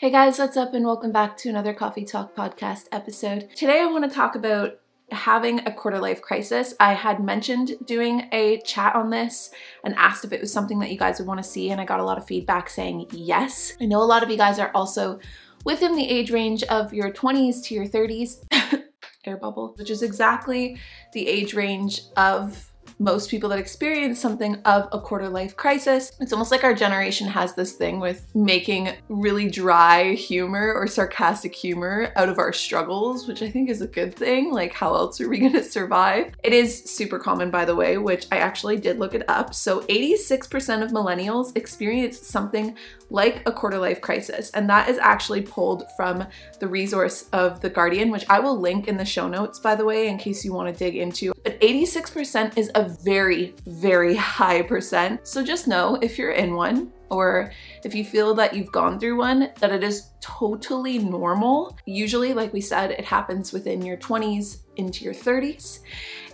Hey 0.00 0.10
guys, 0.10 0.38
what's 0.38 0.56
up, 0.56 0.74
and 0.74 0.86
welcome 0.86 1.10
back 1.10 1.36
to 1.38 1.48
another 1.48 1.74
Coffee 1.74 2.04
Talk 2.04 2.36
podcast 2.36 2.84
episode. 2.92 3.48
Today, 3.56 3.80
I 3.80 3.86
want 3.86 4.08
to 4.08 4.14
talk 4.14 4.36
about 4.36 4.78
having 5.10 5.58
a 5.66 5.72
quarter 5.72 5.98
life 5.98 6.22
crisis. 6.22 6.72
I 6.78 6.92
had 6.92 7.18
mentioned 7.18 7.72
doing 7.84 8.28
a 8.30 8.60
chat 8.60 8.94
on 8.94 9.10
this 9.10 9.50
and 9.82 9.96
asked 9.96 10.24
if 10.24 10.32
it 10.32 10.40
was 10.40 10.52
something 10.52 10.78
that 10.78 10.92
you 10.92 10.98
guys 10.98 11.18
would 11.18 11.26
want 11.26 11.42
to 11.42 11.50
see, 11.50 11.70
and 11.70 11.80
I 11.80 11.84
got 11.84 11.98
a 11.98 12.04
lot 12.04 12.16
of 12.16 12.24
feedback 12.24 12.70
saying 12.70 13.08
yes. 13.10 13.72
I 13.80 13.86
know 13.86 14.00
a 14.00 14.04
lot 14.04 14.22
of 14.22 14.30
you 14.30 14.36
guys 14.36 14.60
are 14.60 14.70
also 14.72 15.18
within 15.64 15.96
the 15.96 16.08
age 16.08 16.30
range 16.30 16.62
of 16.62 16.94
your 16.94 17.10
20s 17.10 17.64
to 17.64 17.74
your 17.74 17.86
30s, 17.86 18.44
air 19.24 19.36
bubble, 19.36 19.74
which 19.78 19.90
is 19.90 20.04
exactly 20.04 20.78
the 21.12 21.26
age 21.26 21.54
range 21.54 22.02
of 22.16 22.67
most 22.98 23.30
people 23.30 23.48
that 23.50 23.58
experience 23.58 24.20
something 24.20 24.56
of 24.64 24.88
a 24.92 25.00
quarter 25.00 25.28
life 25.28 25.56
crisis. 25.56 26.12
It's 26.20 26.32
almost 26.32 26.50
like 26.50 26.64
our 26.64 26.74
generation 26.74 27.28
has 27.28 27.54
this 27.54 27.72
thing 27.72 28.00
with 28.00 28.26
making 28.34 28.90
really 29.08 29.48
dry 29.50 30.12
humor 30.14 30.72
or 30.74 30.86
sarcastic 30.86 31.54
humor 31.54 32.12
out 32.16 32.28
of 32.28 32.38
our 32.38 32.52
struggles, 32.52 33.26
which 33.28 33.42
I 33.42 33.50
think 33.50 33.70
is 33.70 33.80
a 33.80 33.86
good 33.86 34.14
thing. 34.14 34.52
Like, 34.52 34.72
how 34.72 34.94
else 34.94 35.20
are 35.20 35.28
we 35.28 35.38
gonna 35.40 35.62
survive? 35.62 36.34
It 36.42 36.52
is 36.52 36.84
super 36.84 37.18
common, 37.18 37.50
by 37.50 37.64
the 37.64 37.76
way, 37.76 37.98
which 37.98 38.26
I 38.32 38.38
actually 38.38 38.76
did 38.78 38.98
look 38.98 39.14
it 39.14 39.28
up. 39.28 39.54
So, 39.54 39.80
86% 39.82 40.82
of 40.82 40.90
millennials 40.90 41.56
experience 41.56 42.26
something 42.26 42.76
like 43.10 43.42
a 43.46 43.52
quarter 43.52 43.78
life 43.78 44.00
crisis, 44.00 44.50
and 44.50 44.68
that 44.68 44.88
is 44.88 44.98
actually 44.98 45.42
pulled 45.42 45.84
from 45.96 46.26
the 46.60 46.68
resource 46.68 47.28
of 47.32 47.60
The 47.60 47.70
Guardian, 47.70 48.10
which 48.10 48.26
I 48.28 48.40
will 48.40 48.58
link 48.58 48.88
in 48.88 48.96
the 48.96 49.04
show 49.04 49.28
notes, 49.28 49.58
by 49.58 49.74
the 49.74 49.84
way, 49.84 50.08
in 50.08 50.18
case 50.18 50.44
you 50.44 50.52
wanna 50.52 50.72
dig 50.72 50.96
into. 50.96 51.32
But 51.44 51.60
86% 51.60 52.58
is 52.58 52.70
a 52.74 52.84
very, 52.84 53.54
very 53.66 54.14
high 54.14 54.62
percent. 54.62 55.26
So 55.26 55.44
just 55.44 55.68
know 55.68 55.98
if 56.02 56.18
you're 56.18 56.32
in 56.32 56.54
one 56.54 56.92
or 57.10 57.52
if 57.84 57.94
you 57.94 58.04
feel 58.04 58.34
that 58.34 58.54
you've 58.54 58.72
gone 58.72 58.98
through 58.98 59.16
one, 59.16 59.50
that 59.60 59.72
it 59.72 59.82
is 59.82 60.10
totally 60.20 60.98
normal. 60.98 61.76
Usually, 61.86 62.34
like 62.34 62.52
we 62.52 62.60
said, 62.60 62.90
it 62.90 63.04
happens 63.04 63.52
within 63.52 63.82
your 63.82 63.96
20s 63.96 64.58
into 64.76 65.04
your 65.04 65.14
30s. 65.14 65.80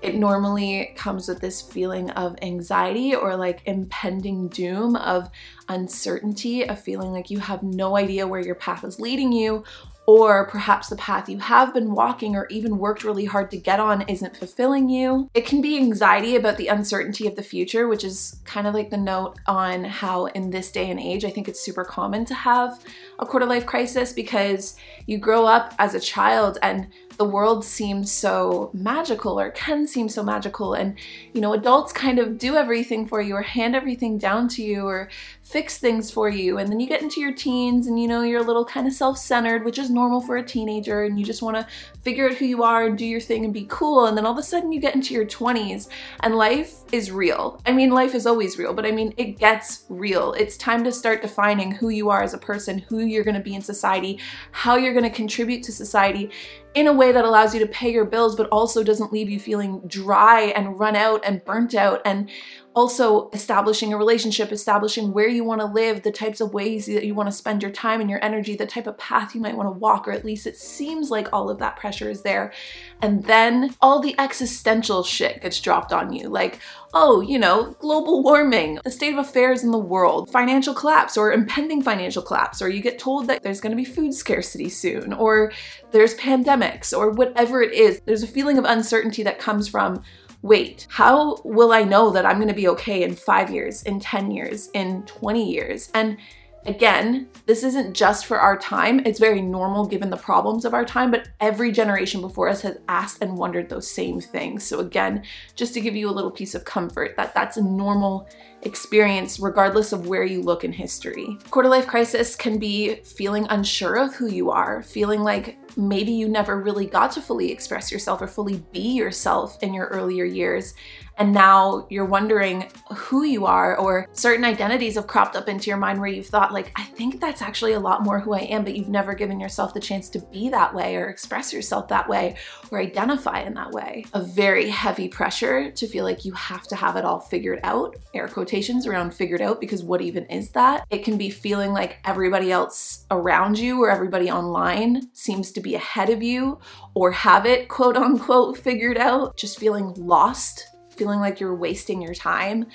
It 0.03 0.17
normally 0.17 0.93
comes 0.97 1.29
with 1.29 1.41
this 1.41 1.63
feeling 1.63 2.11
of 2.11 2.37
anxiety 2.43 3.15
or 3.15 3.37
like 3.37 3.63
impending 3.67 4.49
doom, 4.49 4.97
of 4.97 5.31
uncertainty, 5.69 6.69
of 6.69 6.81
feeling 6.81 7.13
like 7.13 7.31
you 7.31 7.39
have 7.39 7.63
no 7.63 7.97
idea 7.97 8.27
where 8.27 8.41
your 8.41 8.55
path 8.55 8.85
is 8.85 9.01
leading 9.01 9.33
you 9.33 9.65
or 10.07 10.47
perhaps 10.47 10.89
the 10.89 10.97
path 10.97 11.29
you 11.29 11.39
have 11.39 11.73
been 11.73 11.95
walking 11.95 12.37
or 12.37 12.47
even 12.49 12.79
worked 12.79 13.05
really 13.05 13.25
hard 13.25 13.51
to 13.51 13.57
get 13.57 13.81
on 13.81 14.03
isn't 14.03 14.37
fulfilling 14.37 14.89
you. 14.89 15.31
It 15.35 15.47
can 15.47 15.63
be 15.63 15.79
anxiety 15.79 16.37
about 16.37 16.57
the 16.57 16.69
uncertainty 16.69 17.27
of 17.27 17.37
the 17.37 17.43
future, 17.43 17.89
which 17.89 18.05
is 18.05 18.41
kind 18.45 18.67
of 18.67 18.75
like 18.75 18.91
the 18.91 18.97
note 18.97 19.39
on 19.47 19.85
how 19.85 20.27
in 20.27 20.51
this 20.51 20.71
day 20.71 20.91
and 20.91 21.01
age, 21.01 21.25
I 21.25 21.31
think 21.31 21.49
it's 21.49 21.61
super 21.61 21.85
common 21.85 22.25
to 22.27 22.35
have 22.35 22.85
a 23.19 23.27
quarter 23.27 23.47
life 23.47 23.65
crisis 23.65 24.13
because 24.13 24.77
you 25.07 25.19
grow 25.19 25.47
up 25.47 25.75
as 25.79 25.95
a 25.95 26.01
child 26.01 26.59
and 26.63 26.89
the 27.17 27.25
world 27.25 27.65
seems 27.65 28.11
so 28.11 28.71
magical 28.73 29.39
or 29.39 29.51
can 29.51 29.87
seem 29.87 30.09
so 30.09 30.23
magical 30.23 30.75
and 30.75 30.97
you 31.33 31.41
know 31.41 31.53
adults 31.53 31.93
kind 31.93 32.19
of 32.19 32.39
do 32.39 32.57
everything 32.57 33.07
for 33.07 33.21
you 33.21 33.35
or 33.35 33.43
hand 33.43 33.77
everything 33.77 34.19
down 34.19 34.49
to 34.49 34.63
you 34.63 34.87
or 34.87 35.09
fix 35.55 35.79
things 35.79 36.11
for 36.11 36.29
you 36.29 36.59
and 36.59 36.69
then 36.69 36.81
you 36.81 36.87
get 36.89 37.01
into 37.01 37.21
your 37.21 37.33
teens 37.33 37.87
and 37.87 37.97
you 38.03 38.09
know 38.09 38.23
you're 38.23 38.41
a 38.41 38.45
little 38.45 38.65
kind 38.65 38.89
of 38.89 38.93
self-centered 38.93 39.65
which 39.65 39.79
is 39.79 39.89
normal 39.89 40.21
for 40.21 40.39
a 40.39 40.43
teenager 40.43 41.05
and 41.05 41.17
you 41.17 41.25
just 41.25 41.43
want 41.43 41.57
to 41.57 41.65
figure 42.03 42.29
out 42.29 42.35
who 42.35 42.45
you 42.45 42.65
are 42.65 42.87
and 42.87 42.99
do 42.99 43.07
your 43.07 43.21
thing 43.21 43.45
and 43.45 43.55
be 43.55 43.65
cool 43.71 44.07
and 44.07 44.19
then 44.19 44.27
all 44.27 44.33
of 44.33 44.39
a 44.39 44.43
sudden 44.43 44.73
you 44.73 44.81
get 44.81 44.97
into 44.97 45.15
your 45.15 45.25
20s 45.25 45.87
and 46.25 46.35
life 46.35 46.79
is 46.91 47.13
real 47.13 47.61
i 47.67 47.73
mean 47.73 47.91
life 47.91 48.17
is 48.17 48.27
always 48.27 48.59
real 48.59 48.75
but 48.75 48.85
i 48.85 48.91
mean 48.91 49.15
it 49.17 49.39
gets 49.39 49.85
real 49.89 50.33
it's 50.33 50.57
time 50.57 50.83
to 50.83 50.91
start 50.91 51.23
defining 51.23 51.71
who 51.71 51.89
you 51.89 52.11
are 52.11 52.25
as 52.25 52.35
a 52.35 52.39
person 52.39 52.81
who 52.81 52.99
you're 52.99 53.23
going 53.23 53.37
to 53.37 53.41
be 53.41 53.55
in 53.55 53.63
society 53.63 54.19
how 54.51 54.75
you're 54.75 54.93
going 54.93 55.05
to 55.05 55.09
contribute 55.09 55.63
to 55.63 55.71
society 55.71 56.33
in 56.75 56.89
a 56.89 56.93
way 56.93 57.13
that 57.13 57.25
allows 57.25 57.55
you 57.55 57.61
to 57.61 57.67
pay 57.67 57.93
your 57.93 58.05
bills, 58.05 58.35
but 58.35 58.49
also 58.49 58.83
doesn't 58.83 59.13
leave 59.13 59.31
you 59.31 59.39
feeling 59.39 59.81
dry 59.87 60.53
and 60.57 60.79
run 60.79 60.97
out 60.97 61.25
and 61.25 61.45
burnt 61.45 61.75
out. 61.75 62.03
And 62.05 62.29
also 62.75 63.31
establishing 63.33 63.93
a 63.93 63.97
relationship, 63.97 64.51
establishing 64.53 65.13
where 65.13 65.29
you 65.29 65.45
want 65.45 65.61
to 65.61 65.67
live, 65.67 66.03
the 66.03 66.11
types 66.11 66.41
of 66.41 66.53
ways 66.53 66.87
that 66.87 67.05
you 67.05 67.15
want 67.15 67.29
to 67.29 67.33
spend 67.33 67.63
your 67.63 67.71
time 67.71 68.01
and 68.01 68.11
your 68.11 68.23
energy, 68.25 68.57
the 68.57 68.67
type 68.67 68.87
of 68.87 68.99
path 68.99 69.35
you 69.35 69.41
might 69.41 69.57
want 69.57 69.67
to 69.67 69.79
walk, 69.79 70.09
or 70.09 70.13
at 70.13 70.25
least 70.25 70.47
it 70.47 70.57
seems 70.57 71.11
like 71.11 71.29
all 71.33 71.49
of 71.49 71.59
that 71.59 71.77
pressure 71.77 72.11
is 72.11 72.23
there. 72.23 72.53
And 73.01 73.25
then 73.25 73.75
all 73.81 74.01
the 74.01 74.15
existential 74.19 75.05
shit 75.05 75.43
gets 75.43 75.61
dropped 75.61 75.93
on 75.93 76.13
you. 76.13 76.29
Like, 76.29 76.61
oh, 76.93 77.21
you 77.21 77.39
know, 77.39 77.75
global 77.81 78.23
warming, 78.23 78.79
the 78.85 78.91
state 78.91 79.13
of 79.13 79.19
affairs 79.19 79.65
in 79.65 79.71
the 79.71 79.79
world, 79.79 80.31
financial 80.31 80.75
collapse 80.75 81.17
or 81.17 81.33
impending 81.33 81.83
financial 81.83 82.23
collapse, 82.23 82.63
or 82.63 82.69
you 82.69 82.81
get 82.81 82.99
told 82.99 83.27
that 83.27 83.43
there's 83.43 83.61
going 83.61 83.73
to 83.73 83.77
be 83.77 83.85
food 83.85 84.15
scarcity 84.15 84.69
soon, 84.69 85.13
or 85.13 85.53
there's 85.91 86.15
pandemics, 86.17 86.97
or 86.97 87.11
whatever 87.11 87.63
it 87.63 87.73
is. 87.73 88.01
There's 88.05 88.23
a 88.23 88.29
feeling 88.29 88.59
of 88.59 88.65
uncertainty 88.65 89.23
that 89.25 89.39
comes 89.39 89.69
from 89.69 90.03
wait, 90.45 90.87
how 90.91 91.41
will 91.43 91.73
I 91.73 91.85
know 91.85 92.11
that 92.11 92.27
I'm 92.27 92.39
gonna 92.39 92.53
be 92.53 92.69
okay 92.69 93.03
in 93.03 93.17
five 93.17 93.51
years, 93.51 93.83
in 93.85 93.99
10 93.99 94.31
years, 94.31 94.69
in 94.75 95.03
20 95.05 95.51
years? 95.51 95.91
And 95.95 96.19
Again, 96.67 97.29
this 97.45 97.63
isn't 97.63 97.93
just 97.93 98.25
for 98.25 98.41
our 98.41 98.57
time. 98.57 99.01
It's 99.05 99.19
very 99.19 99.43
normal 99.43 99.85
given 99.85 100.09
the 100.09 100.17
problems 100.17 100.65
of 100.65 100.73
our 100.73 100.85
time, 100.85 101.11
but 101.11 101.29
every 101.39 101.71
generation 101.71 102.23
before 102.23 102.49
us 102.49 102.63
has 102.63 102.79
asked 102.89 103.23
and 103.23 103.37
wondered 103.37 103.69
those 103.69 103.91
same 103.91 104.19
things. 104.19 104.65
So 104.65 104.81
again, 104.81 105.25
just 105.57 105.75
to 105.75 105.81
give 105.83 105.95
you 105.95 106.09
a 106.09 106.13
little 106.13 106.31
piece 106.31 106.55
of 106.55 106.65
comfort 106.65 107.17
that 107.19 107.35
that's 107.35 107.59
a 107.59 107.63
normal 107.63 108.27
experience 108.63 109.39
regardless 109.39 109.93
of 109.93 110.09
where 110.09 110.25
you 110.25 110.41
look 110.41 110.65
in 110.65 110.73
history. 110.73 111.37
Quarter 111.51 111.69
life 111.69 111.87
crisis 111.87 112.35
can 112.35 112.59
be 112.59 112.95
feeling 112.95 113.47
unsure 113.51 113.97
of 113.97 114.15
who 114.15 114.29
you 114.29 114.51
are, 114.51 114.83
feeling 114.83 115.21
like 115.21 115.59
maybe 115.77 116.13
you 116.13 116.29
never 116.29 116.61
really 116.61 116.87
got 116.87 117.13
to 117.13 117.21
fully 117.21 117.51
express 117.51 117.91
yourself 117.91 118.23
or 118.23 118.27
fully 118.27 118.63
be 118.73 118.93
yourself 118.95 119.63
in 119.63 119.75
your 119.75 119.87
earlier 119.87 120.25
years. 120.25 120.75
And 121.17 121.33
now 121.33 121.87
you're 121.91 122.05
wondering 122.05 122.69
who 122.91 123.23
you 123.23 123.47
are 123.47 123.77
or 123.77 124.09
certain 124.13 124.45
identities 124.45 124.97
have 124.97 125.07
cropped 125.07 125.37
up 125.37 125.49
into 125.49 125.71
your 125.71 125.77
mind 125.77 126.01
where 126.01 126.09
you've 126.09 126.27
thought 126.27 126.53
like 126.53 126.73
i 126.75 126.83
think 126.83 127.21
that's 127.21 127.41
actually 127.41 127.75
a 127.75 127.81
lot 127.81 128.03
more 128.03 128.19
who 128.19 128.33
i 128.33 128.41
am 128.41 128.65
but 128.65 128.75
you've 128.77 128.89
never 128.89 129.15
given 129.15 129.39
yourself 129.39 129.73
the 129.73 129.81
chance 129.81 130.09
to 130.09 130.19
be 130.33 130.49
that 130.49 130.75
way 130.75 130.97
or 130.97 131.09
express 131.09 131.53
yourself 131.53 131.87
that 131.87 132.09
way 132.09 132.37
or 132.75 132.81
identify 132.81 133.41
in 133.41 133.55
that 133.55 133.71
way. 133.71 134.05
A 134.15 134.21
very 134.21 134.69
heavy 134.69 135.09
pressure 135.09 135.71
to 135.71 135.87
feel 135.87 136.05
like 136.05 136.25
you 136.25 136.33
have 136.33 136.65
to 136.69 136.77
have 136.77 136.97
it 136.97 137.05
all 137.05 137.21
figured 137.21 137.61
out 137.63 137.97
air 138.15 138.29
quotations 138.29 138.87
around 138.87 139.15
figured 139.15 139.41
out 139.41 139.61
because 139.61 139.83
what 139.83 140.01
even 140.01 140.25
is 140.27 140.51
that? 140.51 140.87
It 140.91 141.05
can 141.05 141.17
be 141.17 141.31
feeling 141.31 141.73
like 141.73 141.99
everybody 142.05 142.51
else 142.51 143.07
around 143.11 143.59
you 143.59 143.83
or 143.83 143.91
everybody 143.91 144.31
online 144.31 145.09
seems 145.13 145.53
to 145.53 145.61
be 145.65 145.75
ahead 145.75 146.11
of 146.11 146.23
you 146.23 146.61
or 146.95 147.11
have 147.11 147.45
it 147.45 147.69
quote 147.69 147.97
unquote 147.97 148.57
figured 148.67 148.99
out 148.99 149.37
just 149.37 149.59
feeling 149.59 149.93
lost 149.97 150.69
feeling 150.95 151.21
like 151.21 151.41
you're 151.41 151.55
wasting 151.55 152.01
your 152.01 152.15
time, 152.15 152.67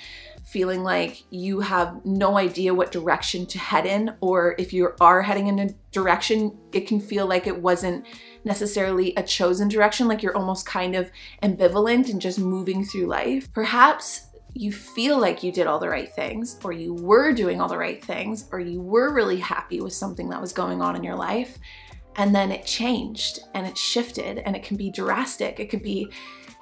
feeling 0.44 0.82
like 0.82 1.22
you 1.30 1.60
have 1.60 2.00
no 2.04 2.36
idea 2.36 2.74
what 2.74 2.92
direction 2.92 3.46
to 3.46 3.58
head 3.58 3.86
in, 3.86 4.14
or 4.20 4.54
if 4.58 4.72
you 4.72 4.92
are 5.00 5.22
heading 5.22 5.48
in 5.48 5.58
a 5.58 5.70
direction, 5.92 6.56
it 6.72 6.86
can 6.86 7.00
feel 7.00 7.26
like 7.26 7.46
it 7.46 7.62
wasn't 7.62 8.04
necessarily 8.44 9.14
a 9.16 9.22
chosen 9.22 9.68
direction, 9.68 10.08
like 10.08 10.22
you're 10.22 10.36
almost 10.36 10.66
kind 10.66 10.94
of 10.94 11.10
ambivalent 11.42 12.10
and 12.10 12.20
just 12.20 12.38
moving 12.38 12.84
through 12.84 13.06
life. 13.06 13.52
Perhaps 13.52 14.26
you 14.52 14.72
feel 14.72 15.18
like 15.18 15.42
you 15.42 15.52
did 15.52 15.66
all 15.66 15.78
the 15.78 15.88
right 15.88 16.12
things, 16.12 16.58
or 16.64 16.72
you 16.72 16.94
were 16.94 17.32
doing 17.32 17.60
all 17.60 17.68
the 17.68 17.78
right 17.78 18.04
things, 18.04 18.48
or 18.50 18.58
you 18.58 18.80
were 18.80 19.14
really 19.14 19.38
happy 19.38 19.80
with 19.80 19.92
something 19.92 20.28
that 20.28 20.40
was 20.40 20.52
going 20.52 20.82
on 20.82 20.96
in 20.96 21.04
your 21.04 21.14
life, 21.14 21.58
and 22.16 22.34
then 22.34 22.50
it 22.50 22.66
changed 22.66 23.40
and 23.54 23.66
it 23.66 23.76
shifted, 23.76 24.38
and 24.38 24.56
it 24.56 24.62
can 24.62 24.76
be 24.76 24.90
drastic. 24.90 25.60
It 25.60 25.70
could 25.70 25.82
be 25.82 26.10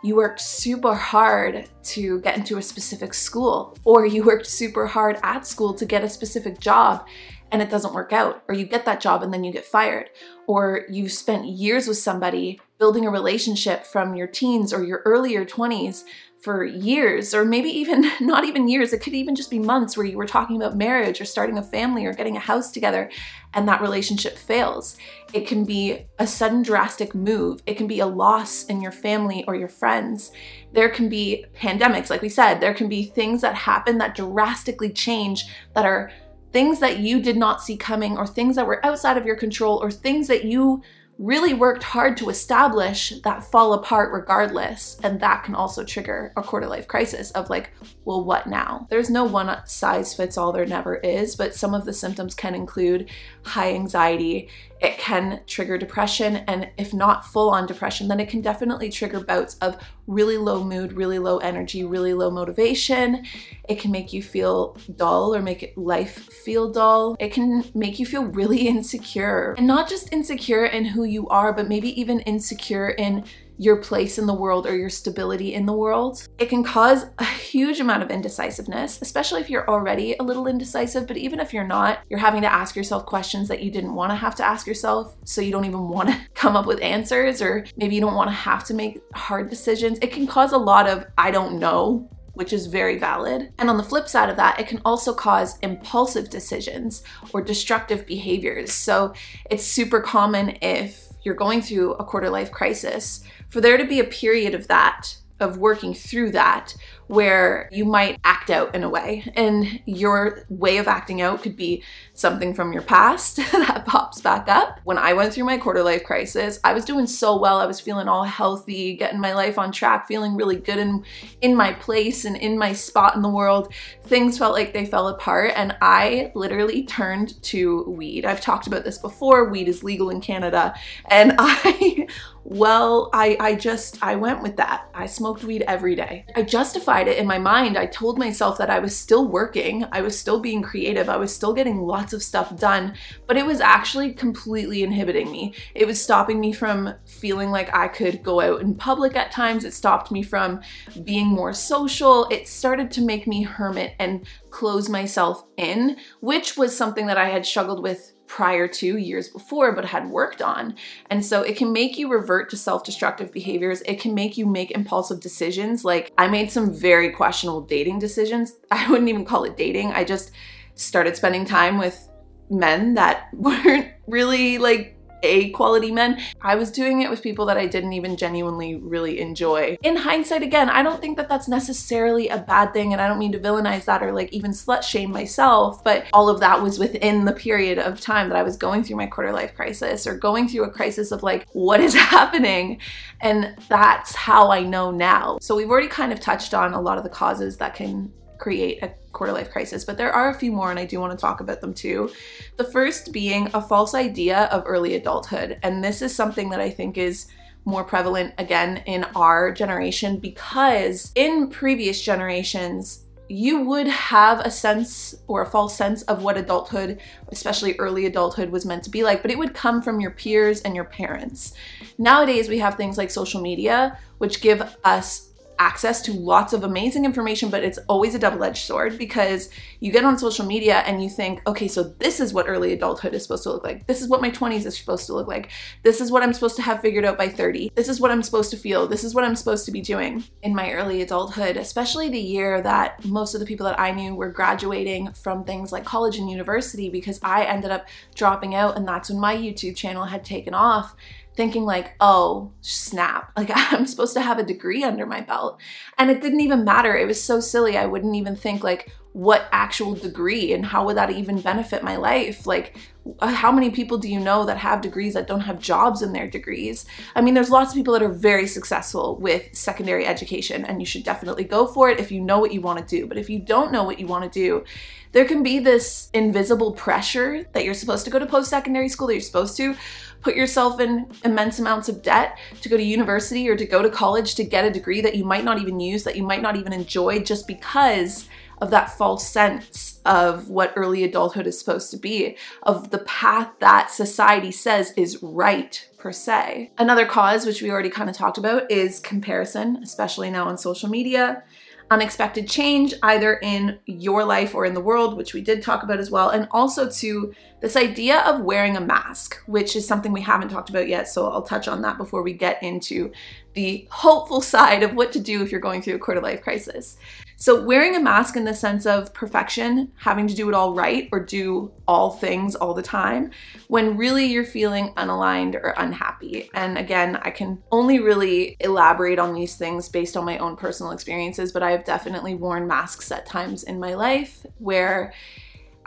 you 0.03 0.15
worked 0.15 0.41
super 0.41 0.95
hard 0.95 1.69
to 1.83 2.21
get 2.21 2.37
into 2.37 2.59
a 2.59 2.63
specific 2.63 3.15
school, 3.15 3.77
or 3.85 4.07
you 4.07 4.25
worked 4.25 4.47
super 4.47 4.87
hard 4.87 5.19
at 5.23 5.47
school 5.47 5.75
to 5.75 5.87
get 5.87 6.05
a 6.05 6.09
specific 6.09 6.61
job 6.61 7.07
and 7.51 7.63
it 7.63 7.71
doesn't 7.71 7.95
work 7.95 8.13
out, 8.13 8.43
or 8.49 8.55
you 8.55 8.67
get 8.67 8.85
that 8.85 9.01
job 9.01 9.23
and 9.23 9.33
then 9.33 9.43
you 9.43 9.53
get 9.53 9.65
fired, 9.65 10.11
or 10.47 10.85
you've 10.91 11.13
spent 11.13 11.47
years 11.47 11.89
with 11.89 11.97
somebody 11.97 12.61
building 12.79 13.07
a 13.07 13.11
relationship 13.11 13.85
from 13.85 14.15
your 14.15 14.27
teens 14.27 14.73
or 14.73 14.85
your 14.85 15.03
earlier 15.05 15.45
20s 15.45 16.05
for 16.41 16.65
years, 16.65 17.35
or 17.35 17.45
maybe 17.45 17.69
even 17.69 18.11
not 18.21 18.45
even 18.45 18.69
years, 18.69 18.93
it 18.93 19.01
could 19.01 19.15
even 19.15 19.35
just 19.35 19.51
be 19.51 19.59
months 19.59 19.97
where 19.97 20.07
you 20.07 20.17
were 20.17 20.27
talking 20.27 20.57
about 20.57 20.77
marriage 20.77 21.21
or 21.21 21.25
starting 21.25 21.59
a 21.59 21.63
family 21.63 22.07
or 22.07 22.13
getting 22.13 22.37
a 22.37 22.41
house 22.41 22.71
together, 22.71 23.11
and 23.55 23.67
that 23.67 23.83
relationship 23.83 24.37
fails. 24.37 24.97
It 25.33 25.47
can 25.47 25.65
be 25.65 26.07
a 26.19 26.27
sudden 26.27 26.63
drastic 26.63 27.15
move, 27.15 27.61
it 27.67 27.77
can 27.77 27.87
be 27.87 28.01
a 28.01 28.07
loss 28.07 28.65
in 28.65 28.81
your 28.81 28.93
family 28.93 29.45
or 29.47 29.55
your 29.55 29.69
friends. 29.69 30.33
There 30.73 30.89
can 30.89 31.09
be 31.09 31.45
pandemics, 31.55 32.09
like 32.11 32.23
we 32.23 32.29
said, 32.29 32.61
there 32.61 32.75
can 32.75 32.89
be 32.89 33.05
things 33.05 33.43
that 33.43 33.55
happen 33.55 33.99
that 33.99 34.15
drastically 34.15 34.91
change 34.91 35.45
that 35.75 35.85
are 35.85 36.11
things 36.53 36.81
that 36.81 36.99
you 36.99 37.21
did 37.21 37.37
not 37.37 37.63
see 37.63 37.77
coming, 37.77 38.17
or 38.17 38.27
things 38.27 38.57
that 38.57 38.67
were 38.67 38.85
outside 38.85 39.19
of 39.19 39.27
your 39.27 39.37
control, 39.37 39.83
or 39.83 39.91
things 39.91 40.29
that 40.29 40.45
you 40.45 40.83
really 41.19 41.53
worked 41.53 41.83
hard 41.83 42.17
to 42.17 42.31
establish 42.31 43.13
that 43.25 43.43
fall 43.43 43.73
apart 43.73 44.13
regardless. 44.13 44.97
And 45.03 45.21
that 45.21 45.43
can 45.43 45.55
also 45.55 45.85
trigger 45.85 46.33
a 46.37 46.43
quarter 46.43 46.69
life 46.69 46.87
crisis 46.87 47.33
of 47.33 47.51
like, 47.51 47.73
well, 48.05 48.25
what 48.25 48.47
now? 48.47 48.87
There's 48.89 49.11
no 49.11 49.25
one 49.25 49.55
size 49.67 50.15
fits 50.15 50.39
all, 50.39 50.53
there 50.53 50.65
never 50.65 50.97
is, 50.97 51.35
but 51.35 51.57
some 51.57 51.75
of 51.75 51.85
the 51.85 51.93
symptoms 51.93 52.35
can 52.35 52.55
include 52.55 53.11
high 53.49 53.75
anxiety. 53.75 54.49
It 54.81 54.97
can 54.99 55.41
trigger 55.47 55.77
depression, 55.77 56.37
and 56.47 56.71
if 56.79 56.95
not 56.95 57.27
full 57.27 57.51
on 57.51 57.67
depression, 57.67 58.07
then 58.07 58.21
it 58.21 58.29
can 58.29 58.41
definitely 58.41 58.91
trigger 58.91 59.21
bouts 59.21 59.57
of 59.57 59.77
really 60.07 60.37
low 60.37 60.63
mood, 60.63 60.93
really 60.93 61.19
low 61.19 61.39
energy, 61.39 61.85
really 61.85 62.15
low 62.15 62.31
motivation. 62.31 63.25
It 63.69 63.81
can 63.81 63.91
make 63.91 64.13
you 64.13 64.23
feel 64.23 64.77
dull 64.97 65.35
or 65.35 65.43
make 65.43 65.73
life 65.77 66.33
feel 66.45 66.71
dull. 66.71 67.17
It 67.19 67.33
can 67.33 67.65
make 67.75 67.99
you 67.99 68.07
feel 68.07 68.25
really 68.25 68.69
insecure, 68.69 69.55
and 69.59 69.67
not 69.67 69.89
just 69.89 70.13
insecure 70.13 70.67
in 70.67 70.85
who 70.85 71.05
you 71.05 71.29
are, 71.29 71.53
but 71.53 71.69
maybe 71.69 71.99
even 72.01 72.21
insecure 72.21 72.91
in 72.91 73.25
your 73.59 73.77
place 73.77 74.19
in 74.19 74.27
the 74.27 74.35
world 74.35 74.67
or 74.67 74.77
your 74.77 74.89
stability 74.89 75.53
in 75.53 75.67
the 75.67 75.73
world. 75.73 76.27
It 76.39 76.49
can 76.49 76.63
cause 76.63 77.07
a 77.19 77.25
huge 77.25 77.81
amount 77.81 78.03
of 78.03 78.11
indecisiveness, 78.11 79.01
especially 79.03 79.41
if 79.41 79.51
you're 79.51 79.69
already 79.69 80.15
a 80.19 80.23
little 80.23 80.47
indecisive. 80.47 81.07
But 81.07 81.17
even 81.17 81.41
if 81.41 81.53
you're 81.53 81.67
not, 81.67 81.99
you're 82.09 82.21
having 82.21 82.43
to 82.43 82.53
ask 82.53 82.77
yourself 82.77 83.05
questions 83.05 83.49
that 83.49 83.63
you 83.63 83.71
didn't 83.71 83.95
want 83.95 84.11
to 84.11 84.17
have 84.17 84.37
to 84.37 84.47
ask 84.47 84.67
yourself. 84.67 85.17
So 85.25 85.41
you 85.41 85.51
don't 85.51 85.65
even 85.65 85.89
want 85.89 86.09
to 86.09 86.19
come 86.35 86.57
up 86.57 86.67
with 86.67 86.81
answers, 86.81 87.43
or 87.43 87.67
maybe 87.77 87.97
you 87.97 88.01
don't 88.01 88.15
want 88.15 88.29
to 88.29 88.35
have 88.35 88.65
to 88.65 88.75
make 88.75 89.01
hard 89.15 89.51
decisions. 89.51 89.99
It 90.01 90.13
can 90.13 90.27
cause 90.27 90.53
a 90.53 90.59
lot 90.59 90.89
of, 90.89 91.05
I 91.19 91.33
don't 91.33 91.59
know, 91.59 92.09
which 92.35 92.53
is 92.53 92.69
very 92.69 92.97
valid. 92.97 93.53
And 93.59 93.69
on 93.69 93.77
the 93.77 93.83
flip 93.83 94.09
side 94.09 94.31
of 94.31 94.37
that, 94.37 94.61
it 94.61 94.69
can 94.69 94.81
also 94.85 95.13
cause 95.13 95.59
impulsive 95.59 96.31
decisions 96.31 97.03
or 97.33 97.43
destructive 97.43 98.07
behaviors. 98.07 98.73
So 98.73 99.13
it's 99.51 99.65
super 99.65 100.01
common 100.01 100.57
if 100.63 101.09
you're 101.25 101.35
going 101.35 101.61
through 101.61 101.95
a 101.95 102.05
quarter 102.05 102.31
life 102.31 102.53
crisis 102.53 103.25
for 103.49 103.61
there 103.61 103.77
to 103.77 103.85
be 103.85 104.01
a 104.01 104.05
period 104.05 104.55
of 104.55 104.69
that 104.69 105.17
of 105.41 105.59
working 105.59 105.95
through 105.95 106.33
that 106.33 106.75
where 107.09 107.69
you 107.73 107.85
might 107.87 108.21
act 108.23 108.51
out 108.51 108.75
in 108.75 108.85
a 108.85 108.89
way. 108.89 109.25
And 109.35 109.81
your 109.87 110.45
way 110.51 110.77
of 110.77 110.87
acting 110.87 111.23
out 111.23 111.43
could 111.43 111.57
be 111.57 111.83
something 112.13 112.55
from 112.55 112.73
your 112.73 112.83
past 112.83 113.37
that 113.53 113.85
pops 113.87 114.21
back 114.21 114.49
up. 114.49 114.81
When 114.85 114.99
I 114.99 115.15
went 115.15 115.33
through 115.33 115.45
my 115.45 115.57
quarter 115.57 115.83
life 115.83 116.05
crisis, 116.05 116.61
I 116.65 116.75
was 116.75 116.85
doing 116.85 117.07
so 117.07 117.39
well. 117.39 117.59
I 117.59 117.67
was 117.67 117.81
feeling 117.81 118.09
all 118.09 118.25
healthy, 118.25 118.95
getting 118.95 119.21
my 119.21 119.33
life 119.33 119.59
on 119.59 119.73
track, 119.73 120.07
feeling 120.07 120.37
really 120.37 120.57
good 120.57 120.79
and 120.79 121.05
in 121.41 121.57
my 121.57 121.73
place 121.73 122.27
and 122.27 122.37
in 122.37 122.59
my 122.59 122.75
spot 122.75 123.17
in 123.17 123.23
the 123.23 123.29
world. 123.29 123.73
Things 124.05 124.37
felt 124.37 124.53
like 124.53 124.73
they 124.73 124.85
fell 124.85 125.09
apart, 125.09 125.53
and 125.57 125.77
I 125.81 126.31
literally 126.35 126.85
turned 126.85 127.43
to 127.45 127.85
weed. 127.85 128.27
I've 128.27 128.41
talked 128.41 128.67
about 128.67 128.85
this 128.85 128.99
before. 128.99 129.49
Weed 129.49 129.69
is 129.69 129.83
legal 129.83 130.11
in 130.11 130.21
Canada, 130.21 130.75
and 131.11 131.35
I 131.39 132.07
well, 132.51 133.11
I, 133.13 133.37
I 133.39 133.55
just, 133.57 134.03
I 134.03 134.15
went 134.15 134.43
with 134.43 134.57
that. 134.57 134.89
I 134.95 135.05
smoked 135.05 135.45
weed 135.45 135.65
every 135.67 135.95
day. 135.95 136.25
I 136.35 136.43
justified 136.43 137.07
it 137.07 137.19
in 137.19 137.27
my 137.27 137.39
mind. 137.39 137.77
I 137.77 137.85
told 137.85 138.19
myself 138.19 138.57
that 138.57 138.71
I 138.71 138.79
was 138.79 138.97
still 138.97 139.29
working, 139.29 139.85
I 139.93 140.01
was 140.01 140.19
still 140.19 140.41
being 140.41 140.63
creative, 140.63 141.11
I 141.11 141.19
was 141.19 141.35
still 141.35 141.53
getting 141.53 141.83
lots 141.83 142.15
of 142.15 142.23
stuff 142.23 142.57
done, 142.57 142.95
but 143.27 143.37
it 143.37 143.45
was 143.45 143.61
actually 143.61 144.15
completely 144.15 144.83
inhibiting 144.83 145.31
me. 145.31 145.53
It 145.75 145.87
was 145.87 146.03
stopping 146.03 146.41
me 146.41 146.55
from 146.55 146.95
feeling 147.05 147.51
like 147.51 147.75
I 147.75 147.87
could 147.87 148.23
go 148.23 148.41
out 148.41 148.63
in 148.63 148.75
public 148.75 149.15
at 149.15 149.31
times. 149.31 149.65
It 149.65 149.75
stopped 149.75 150.11
me 150.11 150.23
from 150.23 150.63
being 151.05 151.27
more 151.27 151.53
social. 151.53 152.27
It 152.31 152.49
started 152.49 152.91
to 152.93 153.03
make 153.03 153.27
me 153.27 153.43
hermit 153.43 153.93
and 153.99 154.27
close 154.49 154.89
myself 154.89 155.45
in, 155.59 155.99
which 156.21 156.57
was 156.57 156.75
something 156.75 157.09
that 157.09 157.19
I 157.19 157.29
had 157.29 157.45
struggled 157.45 157.83
with 157.83 158.15
prior 158.29 158.69
to 158.69 158.97
years 158.97 159.29
before 159.29 159.73
but 159.73 159.87
had 159.87 160.11
worked 160.11 160.41
on. 160.41 160.77
And 161.11 161.25
so 161.25 161.43
it 161.43 161.57
can 161.57 161.73
make 161.73 161.99
you 161.99 162.09
revert 162.09 162.51
to 162.51 162.57
self 162.57 162.85
destructive 162.85 163.33
behaviors. 163.33 163.81
It 163.83 164.01
can 164.01 164.15
make 164.15 164.37
you 164.37 164.47
make 164.47 164.71
impulsive 164.71 165.21
decisions. 165.21 165.85
Like 165.85 166.13
I 166.19 166.29
made 166.29 166.53
some 166.53 166.73
very 166.73 167.11
questionable 167.11 167.63
dating 167.63 167.99
decisions. 167.99 168.57
I 168.71 168.89
wouldn't 168.91 169.09
even 169.09 169.25
call 169.25 169.45
it 169.45 169.57
dating. 169.57 169.93
I 169.93 170.05
just 170.05 170.31
started 170.75 171.17
spending 171.17 171.45
time 171.45 171.79
with 171.79 172.09
men 172.51 172.95
that 172.95 173.29
weren't 173.33 173.89
really 174.07 174.59
like 174.59 174.98
a 175.23 175.51
quality 175.51 175.91
men. 175.91 176.21
I 176.41 176.55
was 176.55 176.71
doing 176.71 177.03
it 177.03 177.11
with 177.11 177.23
people 177.23 177.47
that 177.47 177.57
I 177.57 177.67
didn't 177.67 177.93
even 177.93 178.17
genuinely 178.17 178.77
really 178.77 179.21
enjoy. 179.21 179.77
In 179.83 179.97
hindsight, 179.97 180.43
again, 180.43 180.69
I 180.71 180.83
don't 180.83 181.01
think 181.01 181.17
that 181.17 181.29
that's 181.29 181.49
necessarily 181.49 182.29
a 182.29 182.39
bad 182.39 182.73
thing, 182.73 182.93
and 182.93 183.03
I 183.03 183.09
don't 183.09 183.19
mean 183.19 183.33
to 183.33 183.39
villainize 183.39 183.85
that 183.87 184.03
or 184.03 184.13
like 184.13 184.33
even 184.33 184.53
slut 184.53 184.83
shame 184.83 185.13
myself, 185.13 185.83
but 185.85 186.07
all 186.13 186.29
of 186.29 186.41
that 186.41 186.63
was 186.63 186.79
within 186.79 187.25
the 187.25 187.33
period 187.33 187.79
of 187.79 188.01
time 188.01 188.29
that 188.29 188.39
I 188.39 188.43
was 188.43 188.57
going 188.57 188.85
through 188.85 188.97
my 188.97 189.07
quarter 189.07 189.33
life 189.33 189.55
crisis 189.55 190.07
or 190.07 190.17
going 190.17 190.49
through 190.49 190.65
a 190.65 190.71
crisis 190.71 191.13
of 191.13 191.23
like, 191.23 191.47
what 191.53 191.81
is 191.81 191.95
happening? 192.19 192.81
And 193.21 193.57
that's 193.69 194.15
how 194.15 194.51
I 194.51 194.63
know 194.63 194.91
now. 194.91 195.39
So 195.41 195.57
we've 195.57 195.71
already 195.71 195.89
kind 195.89 196.13
of 196.13 196.21
touched 196.21 196.55
on 196.55 196.75
a 196.75 196.81
lot 196.81 196.99
of 196.99 197.05
the 197.05 197.11
causes 197.11 197.57
that 197.59 197.75
can 197.75 198.13
create 198.39 198.83
a 198.83 198.93
quarter 199.19 199.33
life 199.33 199.51
crisis, 199.51 199.85
but 199.85 199.99
there 199.99 200.13
are 200.13 200.31
a 200.31 200.39
few 200.39 200.53
more 200.53 200.71
and 200.71 200.79
I 200.79 200.87
do 200.87 201.01
want 201.01 201.11
to 201.11 201.21
talk 201.21 201.41
about 201.41 201.61
them 201.61 201.75
too. 201.75 202.11
The 202.57 202.65
first 202.65 203.13
being 203.13 203.51
a 203.53 203.61
false 203.61 203.95
idea 203.95 204.45
of 204.45 204.63
early 204.65 204.95
adulthood. 204.95 205.59
And 205.63 205.85
this 205.85 206.01
is 206.01 206.15
something 206.15 206.49
that 206.51 206.61
I 206.61 206.71
think 206.71 206.97
is 206.97 207.27
more 207.65 207.85
prevalent 207.85 208.33
again 208.39 208.79
in 208.87 209.05
our 209.15 209.53
generation 209.53 210.19
because 210.19 211.13
in 211.15 211.51
previous 211.51 212.01
generations, 212.01 213.05
you 213.29 213.61
would 213.61 213.89
have 213.89 214.41
a 214.41 214.51
sense 214.51 215.15
or 215.27 215.43
a 215.43 215.47
false 215.47 215.77
sense 215.77 216.03
of 216.03 216.23
what 216.23 216.39
adulthood, 216.39 216.99
especially 217.29 217.77
early 217.79 218.07
adulthood, 218.07 218.51
was 218.51 218.65
meant 218.65 218.83
to 218.85 218.91
be 218.91 219.03
like, 219.03 219.21
but 219.21 219.31
it 219.31 219.39
would 219.39 219.53
come 219.53 219.83
from 219.83 220.01
your 220.01 220.13
peers 220.13 220.63
and 220.63 220.75
your 220.75 220.85
parents. 220.85 221.53
Nowadays, 221.99 222.49
we 222.49 222.59
have 222.59 222.77
things 222.77 222.97
like 222.97 223.11
social 223.11 223.43
media, 223.43 223.99
which 224.17 224.41
give 224.41 224.77
us 224.85 225.28
access 225.59 226.01
to 226.03 226.13
lots 226.13 226.53
of 226.53 226.65
amazing 226.65 227.05
information, 227.05 227.51
but 227.51 227.65
it's 227.65 227.79
always 227.89 228.15
a 228.15 228.19
double 228.19 228.45
edged 228.45 228.65
sword 228.65 228.99
because 228.99 229.51
you 229.81 229.91
get 229.91 230.05
on 230.05 230.19
social 230.19 230.47
media 230.47 230.79
and 230.87 231.03
you 231.03 231.09
think, 231.09 231.41
okay, 231.47 231.69
so 231.69 231.83
this 231.83 232.21
is 232.21 232.33
what 232.33 232.49
early 232.49 232.73
adulthood 232.73 233.15
is 233.15 233.23
supposed 233.23 233.43
to 233.43 233.53
look 233.53 233.65
like. 233.65 233.87
This 233.87 234.03
is 234.03 234.09
what 234.09 234.21
my 234.21 234.31
20s 234.31 234.67
is 234.67 234.79
supposed 234.79 235.07
to 235.07 235.15
look 235.15 235.29
like. 235.29 235.51
This 235.83 236.01
is 236.01 236.11
what 236.11 236.23
I'm 236.23 236.33
supposed 236.33 236.57
to 236.57 236.63
have 236.63 236.81
figured 236.81 237.05
out 237.05 237.19
by 237.19 237.29
30. 237.29 237.73
This 237.75 237.89
is 237.89 238.01
what 238.01 238.11
I'm 238.11 238.23
supposed 238.23 238.51
to 238.51 238.57
feel. 238.57 238.87
This 238.87 239.05
is 239.05 239.15
what 239.15 239.25
I'm 239.25 239.37
supposed 239.37 239.65
to 239.67 239.73
be 239.73 239.81
doing 239.81 240.25
in 240.43 240.55
my 240.55 240.73
early 240.73 241.03
adulthood, 241.03 241.57
especially 241.57 242.09
the 242.09 242.21
year 242.21 242.63
that 242.63 243.05
most 243.05 243.35
of 243.35 243.41
the 243.41 243.47
people 243.47 243.67
that 243.67 243.81
I 243.81 243.91
knew 243.91 244.15
were 244.15 244.31
graduating 244.31 245.13
from 245.13 245.45
things 245.45 245.73
like 245.73 245.85
college 245.85 246.19
and 246.19 246.31
university 246.31 246.89
because 246.89 247.19
I 247.23 247.45
ended 247.45 247.71
up 247.71 247.89
dropping 248.15 248.55
out, 248.55 248.77
and 248.77 248.87
that's 248.87 249.11
when 249.11 249.21
my 249.21 249.37
YouTube 249.37 249.77
channel 249.77 250.05
had 250.05 250.25
taken 250.25 250.55
off 250.55 250.95
thinking 251.39 251.65
like, 251.65 251.95
oh, 252.01 252.51
snap, 252.63 253.31
like 253.37 253.51
I'm 253.55 253.87
supposed 253.87 254.13
to 254.15 254.21
have 254.21 254.41
a 254.41 254.43
degree 254.43 254.83
under 254.83 255.07
my 255.07 255.21
belt. 255.21 255.61
And 255.97 256.11
it 256.11 256.21
didn't 256.21 256.41
even 256.41 256.65
matter. 256.65 256.97
It 256.97 257.07
was 257.07 257.23
so 257.23 257.39
silly. 257.39 257.79
I 257.79 257.87
wouldn't 257.87 258.17
even 258.17 258.35
think 258.35 258.65
like, 258.65 258.93
what 259.19 259.49
actual 259.51 259.97
degree 259.97 260.53
and 260.53 260.65
how 260.65 260.87
would 260.87 260.97
that 260.97 261.11
even 261.11 261.41
benefit 261.41 261.83
my 261.83 261.97
life? 261.97 262.47
Like, 262.47 262.77
uh, 263.19 263.27
how 263.27 263.51
many 263.51 263.69
people 263.69 263.99
do 263.99 264.09
you 264.09 264.21
know 264.21 264.45
that 264.45 264.59
have 264.59 264.81
degrees 264.81 265.15
that 265.15 265.27
don't 265.27 265.41
have 265.41 265.59
jobs 265.59 266.03
in 266.03 266.13
their 266.13 266.29
degrees? 266.29 266.87
I 267.17 267.21
mean, 267.21 267.35
there's 267.35 267.51
lots 267.51 267.73
of 267.73 267.75
people 267.75 267.95
that 267.95 268.03
are 268.03 268.13
very 268.13 268.47
successful 268.47 269.17
with 269.17 269.53
secondary 269.53 270.07
education, 270.07 270.65
and 270.65 270.81
you 270.81 270.87
should 270.87 271.03
definitely 271.03 271.43
go 271.43 271.67
for 271.67 271.91
it 271.91 271.99
if 271.99 272.13
you 272.13 272.21
know 272.21 272.39
what 272.39 272.55
you 272.55 272.61
want 272.61 272.79
to 272.79 272.97
do. 272.97 273.09
But 273.09 273.19
if 273.19 273.29
you 273.29 273.41
don't 273.41 273.73
know 273.73 273.83
what 273.83 273.99
you 273.99 274.07
want 274.07 274.33
to 274.33 274.39
do, 274.39 274.63
there 275.11 275.25
can 275.25 275.43
be 275.43 275.59
this 275.59 276.11
invisible 276.15 276.71
pressure 276.71 277.45
that 277.55 277.65
you're 277.65 277.75
supposed 277.75 278.05
to 278.05 278.13
go 278.13 278.21
to 278.21 278.27
post 278.27 278.49
secondary 278.49 278.89
school, 278.89 279.09
that 279.09 279.15
you're 279.15 279.21
supposed 279.21 279.57
to 279.57 279.75
put 280.21 280.37
yourself 280.37 280.79
in 280.79 281.11
immense 281.25 281.59
amounts 281.59 281.89
of 281.89 282.03
debt 282.03 282.39
to 282.61 282.69
go 282.69 282.77
to 282.77 282.83
university 282.85 283.49
or 283.49 283.57
to 283.57 283.67
go 283.67 283.83
to 283.83 283.91
college 283.91 284.37
to 284.37 284.45
get 284.45 284.65
a 284.65 284.71
degree 284.71 285.01
that 285.01 285.17
you 285.17 285.25
might 285.25 285.45
not 285.45 285.61
even 285.61 285.81
use, 285.81 286.05
that 286.05 286.15
you 286.15 286.23
might 286.23 286.43
not 286.43 286.55
even 286.55 286.73
enjoy 286.73 287.19
just 287.19 287.49
because 287.49 288.29
of 288.61 288.71
that 288.71 288.97
false 288.97 289.29
sense 289.29 290.01
of 290.05 290.49
what 290.49 290.73
early 290.77 291.05
adulthood 291.05 291.47
is 291.47 291.59
supposed 291.59 291.91
to 291.91 291.97
be, 291.97 292.37
of 292.63 292.91
the 292.91 292.99
path 293.01 293.51
that 293.61 293.91
society 293.91 294.51
says 294.51 294.93
is 294.97 295.23
right 295.23 295.89
per 295.99 296.13
se. 296.13 296.73
Another 296.79 297.07
cause, 297.07 297.47
which 297.47 297.63
we 297.63 297.71
already 297.71 297.91
kind 297.91 298.11
of 298.11 298.17
talked 298.17 298.39
about, 298.39 298.71
is 298.71 299.01
comparison, 299.01 299.81
especially 299.83 300.31
now 300.31 300.49
on 300.49 300.59
social 300.59 300.89
media 300.89 301.43
unexpected 301.91 302.49
change 302.49 302.93
either 303.03 303.39
in 303.43 303.79
your 303.87 304.25
life 304.25 304.55
or 304.55 304.65
in 304.65 304.75
the 304.75 304.81
world, 304.81 305.17
which 305.17 305.33
we 305.33 305.41
did 305.41 305.63
talk 305.63 305.83
about 305.83 305.99
as 305.99 306.11
well, 306.11 306.31
and 306.31 306.47
also 306.51 306.89
to 306.91 307.33
this 307.61 307.77
idea 307.77 308.21
of 308.21 308.43
wearing 308.43 308.77
a 308.77 308.81
mask, 308.81 309.37
which 309.47 309.75
is 309.75 309.87
something 309.87 310.13
we 310.13 310.21
haven't 310.21 310.51
talked 310.51 310.71
about 310.71 310.89
yet. 310.89 311.09
So 311.09 311.29
I'll 311.31 311.43
touch 311.43 311.67
on 311.67 311.83
that 311.83 311.97
before 311.97 312.23
we 312.23 312.35
get 312.35 312.63
into 312.63 313.11
the 313.55 313.89
hopeful 313.91 314.41
side 314.43 314.83
of 314.83 314.95
what 314.95 315.13
to 315.13 315.21
do 315.21 315.43
if 315.43 315.51
you're 315.51 315.61
going 315.61 315.83
through 315.83 315.95
a 315.95 315.99
quarter 315.99 316.21
life 316.21 316.43
crisis. 316.43 316.99
So, 317.41 317.63
wearing 317.63 317.95
a 317.95 318.01
mask 318.01 318.35
in 318.35 318.45
the 318.45 318.55
sense 318.55 318.85
of 318.85 319.15
perfection, 319.15 319.93
having 319.97 320.27
to 320.27 320.35
do 320.35 320.49
it 320.49 320.57
all 320.57 320.75
right 320.75 321.09
or 321.13 321.21
do 321.21 321.71
all 321.87 322.11
things 322.11 322.57
all 322.57 322.75
the 322.75 322.83
time, 322.83 323.31
when 323.69 323.97
really 323.97 324.27
you're 324.27 324.45
feeling 324.45 324.93
unaligned 324.97 325.55
or 325.55 325.73
unhappy. 325.77 326.51
And 326.53 326.77
again, 326.77 327.15
I 327.23 327.31
can 327.31 327.63
only 327.71 328.01
really 328.01 328.57
elaborate 328.59 329.21
on 329.21 329.35
these 329.35 329.55
things 329.55 329.89
based 329.89 330.17
on 330.17 330.25
my 330.25 330.39
own 330.39 330.57
personal 330.57 330.91
experiences, 330.91 331.53
but 331.53 331.63
I 331.63 331.71
have 331.71 331.85
definitely 331.85 332.35
worn 332.35 332.67
masks 332.67 333.13
at 333.13 333.25
times 333.25 333.63
in 333.63 333.79
my 333.79 333.95
life 333.95 334.45
where 334.59 335.13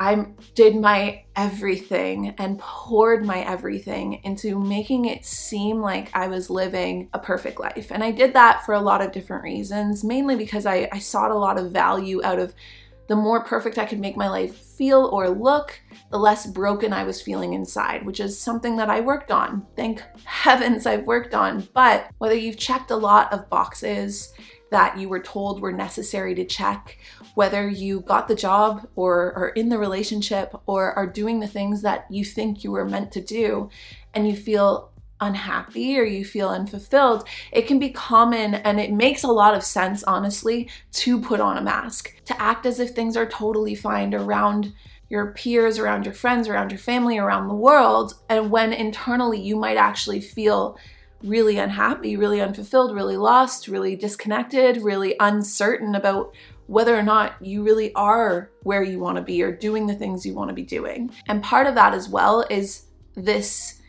I 0.02 0.26
did 0.56 0.76
my 0.76 1.26
everything 1.36 2.34
and 2.40 2.58
poured 2.58 3.24
my 3.24 3.42
everything 3.42 4.20
into 4.24 4.60
making 4.60 5.06
it 5.06 5.24
seem 5.24 5.80
like 5.80 6.10
I 6.16 6.26
was 6.26 6.50
living 6.50 7.08
a 7.14 7.20
perfect 7.20 7.60
life. 7.60 7.92
And 7.92 8.04
I 8.04 8.10
did 8.10 8.34
that 8.34 8.66
for 8.66 8.74
a 8.74 8.82
lot 8.82 9.04
of 9.04 9.12
different 9.12 9.44
reasons, 9.44 10.04
mainly 10.04 10.36
because 10.36 10.66
I, 10.66 10.90
I 10.92 10.98
sought 10.98 11.30
a 11.30 11.38
lot 11.38 11.60
of 11.60 11.72
value 11.72 12.20
out 12.24 12.40
of 12.40 12.56
the 13.10 13.16
more 13.16 13.44
perfect 13.44 13.78
I 13.78 13.86
could 13.86 14.00
make 14.00 14.18
my 14.18 14.28
life 14.28 14.56
feel 14.56 15.06
or 15.14 15.30
look, 15.30 15.80
the 16.10 16.18
less 16.18 16.48
broken 16.48 16.94
I 16.94 17.04
was 17.04 17.22
feeling 17.22 17.54
inside, 17.54 18.04
which 18.04 18.20
is 18.20 18.40
something 18.40 18.78
that 18.78 18.90
I 18.90 19.02
worked 19.02 19.30
on. 19.30 19.68
Thank 19.76 20.02
heavens 20.24 20.88
I've 20.88 21.06
worked 21.06 21.36
on. 21.36 21.68
But 21.76 22.10
whether 22.18 22.34
you've 22.34 22.58
checked 22.58 22.90
a 22.90 22.96
lot 22.96 23.32
of 23.32 23.52
boxes 23.52 24.34
that 24.72 24.98
you 24.98 25.10
were 25.10 25.20
told 25.20 25.62
were 25.62 25.74
necessary 25.74 26.34
to 26.34 26.46
check, 26.46 26.98
whether 27.36 27.68
you 27.68 28.02
got 28.02 28.28
the 28.28 28.36
job 28.36 28.88
or 28.96 29.34
are 29.34 29.50
in 29.50 29.70
the 29.70 29.78
relationship 29.78 30.54
or 30.66 30.94
are 30.94 31.08
doing 31.08 31.40
the 31.40 31.48
things 31.48 31.82
that 31.82 32.06
you 32.10 32.26
think 32.26 32.64
you 32.64 32.72
were 32.72 32.86
meant 32.86 33.12
to 33.14 33.22
do, 33.22 33.70
and 34.14 34.28
you 34.28 34.36
feel 34.36 34.92
unhappy 35.22 35.98
or 36.00 36.04
you 36.04 36.26
feel 36.26 36.50
unfulfilled, 36.50 37.28
it 37.52 37.68
can 37.68 37.80
be 37.80 37.92
common 37.92 38.56
and 38.56 38.80
it 38.80 38.92
makes 38.92 39.24
a 39.24 39.28
lot 39.28 39.54
of 39.54 39.64
sense, 39.64 40.04
honestly, 40.04 40.70
to 40.92 41.22
put 41.22 41.40
on 41.40 41.58
a 41.58 41.62
mask, 41.62 42.14
to 42.26 42.42
act 42.42 42.66
as 42.66 42.80
if 42.80 42.90
things 42.90 43.16
are 43.16 43.28
totally 43.28 43.76
fine 43.76 44.14
around 44.14 44.74
your 45.10 45.34
peers, 45.34 45.78
around 45.78 46.06
your 46.06 46.14
friends, 46.14 46.48
around 46.48 46.72
your 46.72 46.80
family, 46.80 47.18
around 47.18 47.48
the 47.48 47.54
world. 47.54 48.16
And 48.30 48.50
when 48.50 48.74
internally 48.74 49.40
you 49.40 49.56
might 49.56 49.78
actually 49.78 50.22
feel 50.22 50.78
really 51.22 51.58
unhappy, 51.58 52.18
really 52.18 52.42
unfulfilled, 52.42 52.96
really 52.96 53.18
lost, 53.18 53.68
really 53.68 53.96
disconnected, 53.96 54.78
really 54.78 55.16
uncertain 55.20 55.94
about 55.94 56.34
whether 56.72 56.98
or 56.98 57.04
not 57.04 57.36
you 57.42 57.64
really 57.64 57.94
are 57.96 58.50
where 58.64 58.82
you 58.82 58.98
want 58.98 59.18
to 59.18 59.22
be 59.22 59.44
or 59.44 59.52
doing 59.52 59.86
the 59.86 59.94
things 59.94 60.26
you 60.26 60.34
want 60.34 60.48
to 60.48 60.56
be 60.56 60.64
doing. 60.64 61.12
And 61.28 61.44
part 61.44 61.68
of 61.68 61.76
that 61.76 61.94
as 61.94 62.08
well 62.08 62.46
is 62.50 62.86
this 63.14 63.82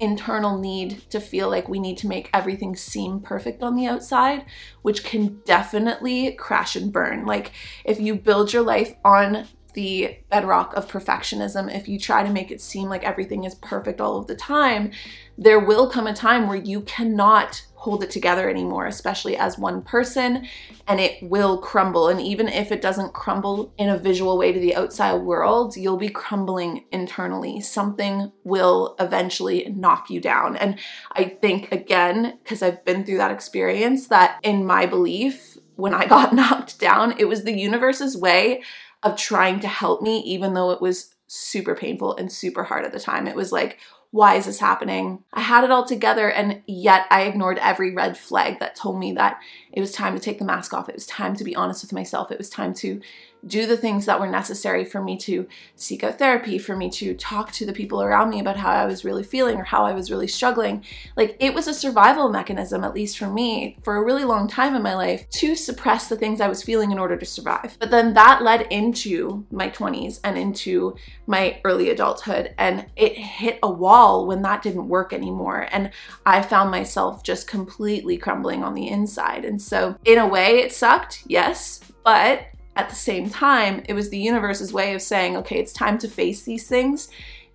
internal 0.00 0.58
need 0.58 1.02
to 1.10 1.20
feel 1.20 1.50
like 1.50 1.68
we 1.68 1.78
need 1.78 1.98
to 1.98 2.08
make 2.08 2.30
everything 2.32 2.74
seem 2.74 3.20
perfect 3.20 3.62
on 3.62 3.76
the 3.76 3.86
outside, 3.86 4.46
which 4.80 5.04
can 5.04 5.42
definitely 5.44 6.32
crash 6.32 6.74
and 6.74 6.90
burn. 6.90 7.26
Like 7.26 7.52
if 7.84 8.00
you 8.00 8.14
build 8.14 8.50
your 8.50 8.62
life 8.62 8.94
on 9.04 9.46
the 9.74 10.16
bedrock 10.30 10.74
of 10.74 10.88
perfectionism, 10.88 11.74
if 11.74 11.86
you 11.86 11.98
try 11.98 12.22
to 12.22 12.32
make 12.32 12.50
it 12.50 12.62
seem 12.62 12.88
like 12.88 13.04
everything 13.04 13.44
is 13.44 13.56
perfect 13.56 14.00
all 14.00 14.16
of 14.16 14.26
the 14.26 14.36
time, 14.36 14.90
there 15.36 15.60
will 15.60 15.90
come 15.90 16.06
a 16.06 16.14
time 16.14 16.48
where 16.48 16.56
you 16.56 16.80
cannot 16.80 17.62
hold 17.82 18.04
it 18.04 18.10
together 18.12 18.48
anymore, 18.48 18.86
especially 18.86 19.36
as 19.36 19.58
one 19.58 19.82
person, 19.82 20.46
and 20.86 21.00
it 21.00 21.20
will 21.20 21.58
crumble. 21.58 22.06
And 22.06 22.20
even 22.20 22.46
if 22.46 22.70
it 22.70 22.80
doesn't 22.80 23.12
crumble 23.12 23.74
in 23.76 23.88
a 23.88 23.98
visual 23.98 24.38
way 24.38 24.52
to 24.52 24.60
the 24.60 24.76
outside 24.76 25.16
world, 25.22 25.76
you'll 25.76 25.96
be 25.96 26.08
crumbling 26.08 26.84
internally. 26.92 27.60
Something 27.60 28.30
will 28.44 28.94
eventually 29.00 29.68
knock 29.68 30.10
you 30.10 30.20
down. 30.20 30.56
And 30.56 30.78
I 31.10 31.24
think, 31.24 31.72
again, 31.72 32.38
because 32.44 32.62
I've 32.62 32.84
been 32.84 33.04
through 33.04 33.16
that 33.16 33.32
experience, 33.32 34.06
that 34.06 34.38
in 34.44 34.64
my 34.64 34.86
belief, 34.86 35.58
when 35.74 35.92
I 35.92 36.06
got 36.16 36.32
knocked 36.32 36.78
down, 36.78 37.16
it 37.18 37.24
was 37.24 37.42
the 37.42 37.58
universe's 37.58 38.16
way 38.16 38.62
of 39.02 39.16
trying 39.16 39.58
to 39.58 39.66
help 39.66 40.02
me, 40.02 40.20
even 40.20 40.54
though 40.54 40.70
it 40.70 40.80
was 40.80 41.16
super 41.26 41.74
painful 41.74 42.14
and 42.14 42.30
super 42.30 42.62
hard 42.62 42.84
at 42.84 42.92
the 42.92 43.00
time. 43.00 43.26
It 43.26 43.34
was 43.34 43.50
like, 43.50 43.80
why 44.12 44.34
is 44.34 44.44
this 44.44 44.60
happening? 44.60 45.24
I 45.32 45.40
had 45.40 45.64
it 45.64 45.70
all 45.70 45.86
together, 45.86 46.30
and 46.30 46.60
yet 46.66 47.06
I 47.10 47.22
ignored 47.22 47.58
every 47.58 47.94
red 47.94 48.16
flag 48.16 48.60
that 48.60 48.76
told 48.76 48.98
me 48.98 49.12
that 49.14 49.40
it 49.72 49.80
was 49.80 49.90
time 49.90 50.14
to 50.14 50.20
take 50.20 50.38
the 50.38 50.44
mask 50.44 50.74
off. 50.74 50.90
It 50.90 50.94
was 50.94 51.06
time 51.06 51.34
to 51.36 51.44
be 51.44 51.56
honest 51.56 51.82
with 51.82 51.94
myself. 51.94 52.30
It 52.30 52.36
was 52.36 52.50
time 52.50 52.74
to 52.74 53.00
do 53.46 53.66
the 53.66 53.76
things 53.76 54.06
that 54.06 54.20
were 54.20 54.28
necessary 54.28 54.84
for 54.84 55.02
me 55.02 55.16
to 55.16 55.46
seek 55.74 56.04
out 56.04 56.18
therapy, 56.18 56.58
for 56.58 56.76
me 56.76 56.88
to 56.90 57.14
talk 57.14 57.50
to 57.52 57.66
the 57.66 57.72
people 57.72 58.02
around 58.02 58.30
me 58.30 58.40
about 58.40 58.56
how 58.56 58.70
I 58.70 58.86
was 58.86 59.04
really 59.04 59.24
feeling 59.24 59.58
or 59.58 59.64
how 59.64 59.84
I 59.84 59.92
was 59.92 60.10
really 60.10 60.28
struggling. 60.28 60.84
Like 61.16 61.36
it 61.40 61.52
was 61.52 61.66
a 61.66 61.74
survival 61.74 62.28
mechanism, 62.28 62.84
at 62.84 62.94
least 62.94 63.18
for 63.18 63.28
me, 63.28 63.78
for 63.82 63.96
a 63.96 64.04
really 64.04 64.24
long 64.24 64.46
time 64.46 64.74
in 64.74 64.82
my 64.82 64.94
life 64.94 65.28
to 65.30 65.56
suppress 65.56 66.08
the 66.08 66.16
things 66.16 66.40
I 66.40 66.48
was 66.48 66.62
feeling 66.62 66.92
in 66.92 66.98
order 66.98 67.16
to 67.16 67.26
survive. 67.26 67.76
But 67.80 67.90
then 67.90 68.14
that 68.14 68.42
led 68.42 68.62
into 68.70 69.44
my 69.50 69.68
20s 69.70 70.20
and 70.22 70.38
into 70.38 70.96
my 71.26 71.60
early 71.64 71.90
adulthood. 71.90 72.54
And 72.58 72.86
it 72.96 73.16
hit 73.16 73.58
a 73.62 73.70
wall 73.70 74.26
when 74.26 74.42
that 74.42 74.62
didn't 74.62 74.88
work 74.88 75.12
anymore. 75.12 75.66
And 75.72 75.90
I 76.24 76.42
found 76.42 76.70
myself 76.70 77.24
just 77.24 77.48
completely 77.48 78.16
crumbling 78.16 78.62
on 78.62 78.74
the 78.74 78.88
inside. 78.88 79.44
And 79.44 79.60
so, 79.60 79.96
in 80.04 80.18
a 80.18 80.26
way, 80.26 80.60
it 80.60 80.72
sucked, 80.72 81.24
yes, 81.26 81.80
but 82.04 82.46
at 82.76 82.88
the 82.88 82.94
same 82.94 83.28
time, 83.28 83.82
it 83.88 83.94
was 83.94 84.10
the 84.10 84.18
universe's 84.18 84.72
way 84.72 84.94
of 84.94 85.02
saying, 85.02 85.36
okay, 85.36 85.58
it's 85.58 85.72
time 85.72 85.98
to 85.98 86.08
face 86.08 86.42
these 86.42 86.68
things. 86.68 87.08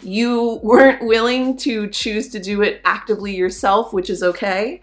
You 0.03 0.59
weren't 0.61 1.03
willing 1.03 1.57
to 1.57 1.87
choose 1.89 2.29
to 2.29 2.39
do 2.39 2.61
it 2.61 2.81
actively 2.85 3.35
yourself, 3.35 3.93
which 3.93 4.09
is 4.09 4.21
okay. 4.21 4.81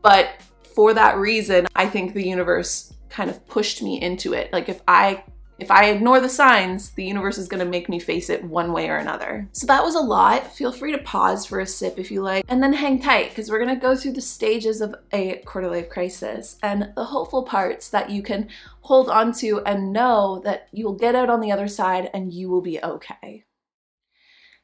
But 0.00 0.40
for 0.74 0.94
that 0.94 1.18
reason, 1.18 1.66
I 1.74 1.86
think 1.86 2.14
the 2.14 2.26
universe 2.26 2.94
kind 3.10 3.28
of 3.30 3.46
pushed 3.46 3.82
me 3.82 4.00
into 4.00 4.32
it. 4.32 4.52
Like 4.52 4.68
if 4.68 4.80
I 4.88 5.22
if 5.58 5.70
I 5.70 5.86
ignore 5.86 6.20
the 6.20 6.28
signs, 6.28 6.90
the 6.90 7.04
universe 7.04 7.38
is 7.38 7.48
gonna 7.48 7.64
make 7.64 7.88
me 7.88 8.00
face 8.00 8.28
it 8.28 8.42
one 8.42 8.72
way 8.72 8.88
or 8.88 8.96
another. 8.96 9.48
So 9.52 9.66
that 9.66 9.84
was 9.84 9.94
a 9.94 10.00
lot. 10.00 10.52
Feel 10.52 10.72
free 10.72 10.92
to 10.92 10.98
pause 10.98 11.46
for 11.46 11.60
a 11.60 11.66
sip 11.66 11.98
if 11.98 12.10
you 12.10 12.22
like, 12.22 12.44
and 12.48 12.62
then 12.62 12.72
hang 12.72 13.00
tight 13.00 13.30
because 13.30 13.50
we're 13.50 13.60
gonna 13.60 13.76
go 13.76 13.94
through 13.94 14.12
the 14.12 14.20
stages 14.20 14.80
of 14.80 14.94
a 15.12 15.36
quarter 15.46 15.70
life 15.70 15.88
crisis 15.88 16.58
and 16.62 16.92
the 16.96 17.04
hopeful 17.04 17.44
parts 17.44 17.88
that 17.90 18.10
you 18.10 18.22
can 18.22 18.48
hold 18.80 19.08
on 19.08 19.32
to 19.32 19.60
and 19.64 19.92
know 19.92 20.40
that 20.44 20.68
you'll 20.72 20.94
get 20.94 21.14
out 21.14 21.30
on 21.30 21.40
the 21.40 21.52
other 21.52 21.68
side 21.68 22.10
and 22.12 22.32
you 22.32 22.48
will 22.48 22.62
be 22.62 22.82
okay. 22.82 23.44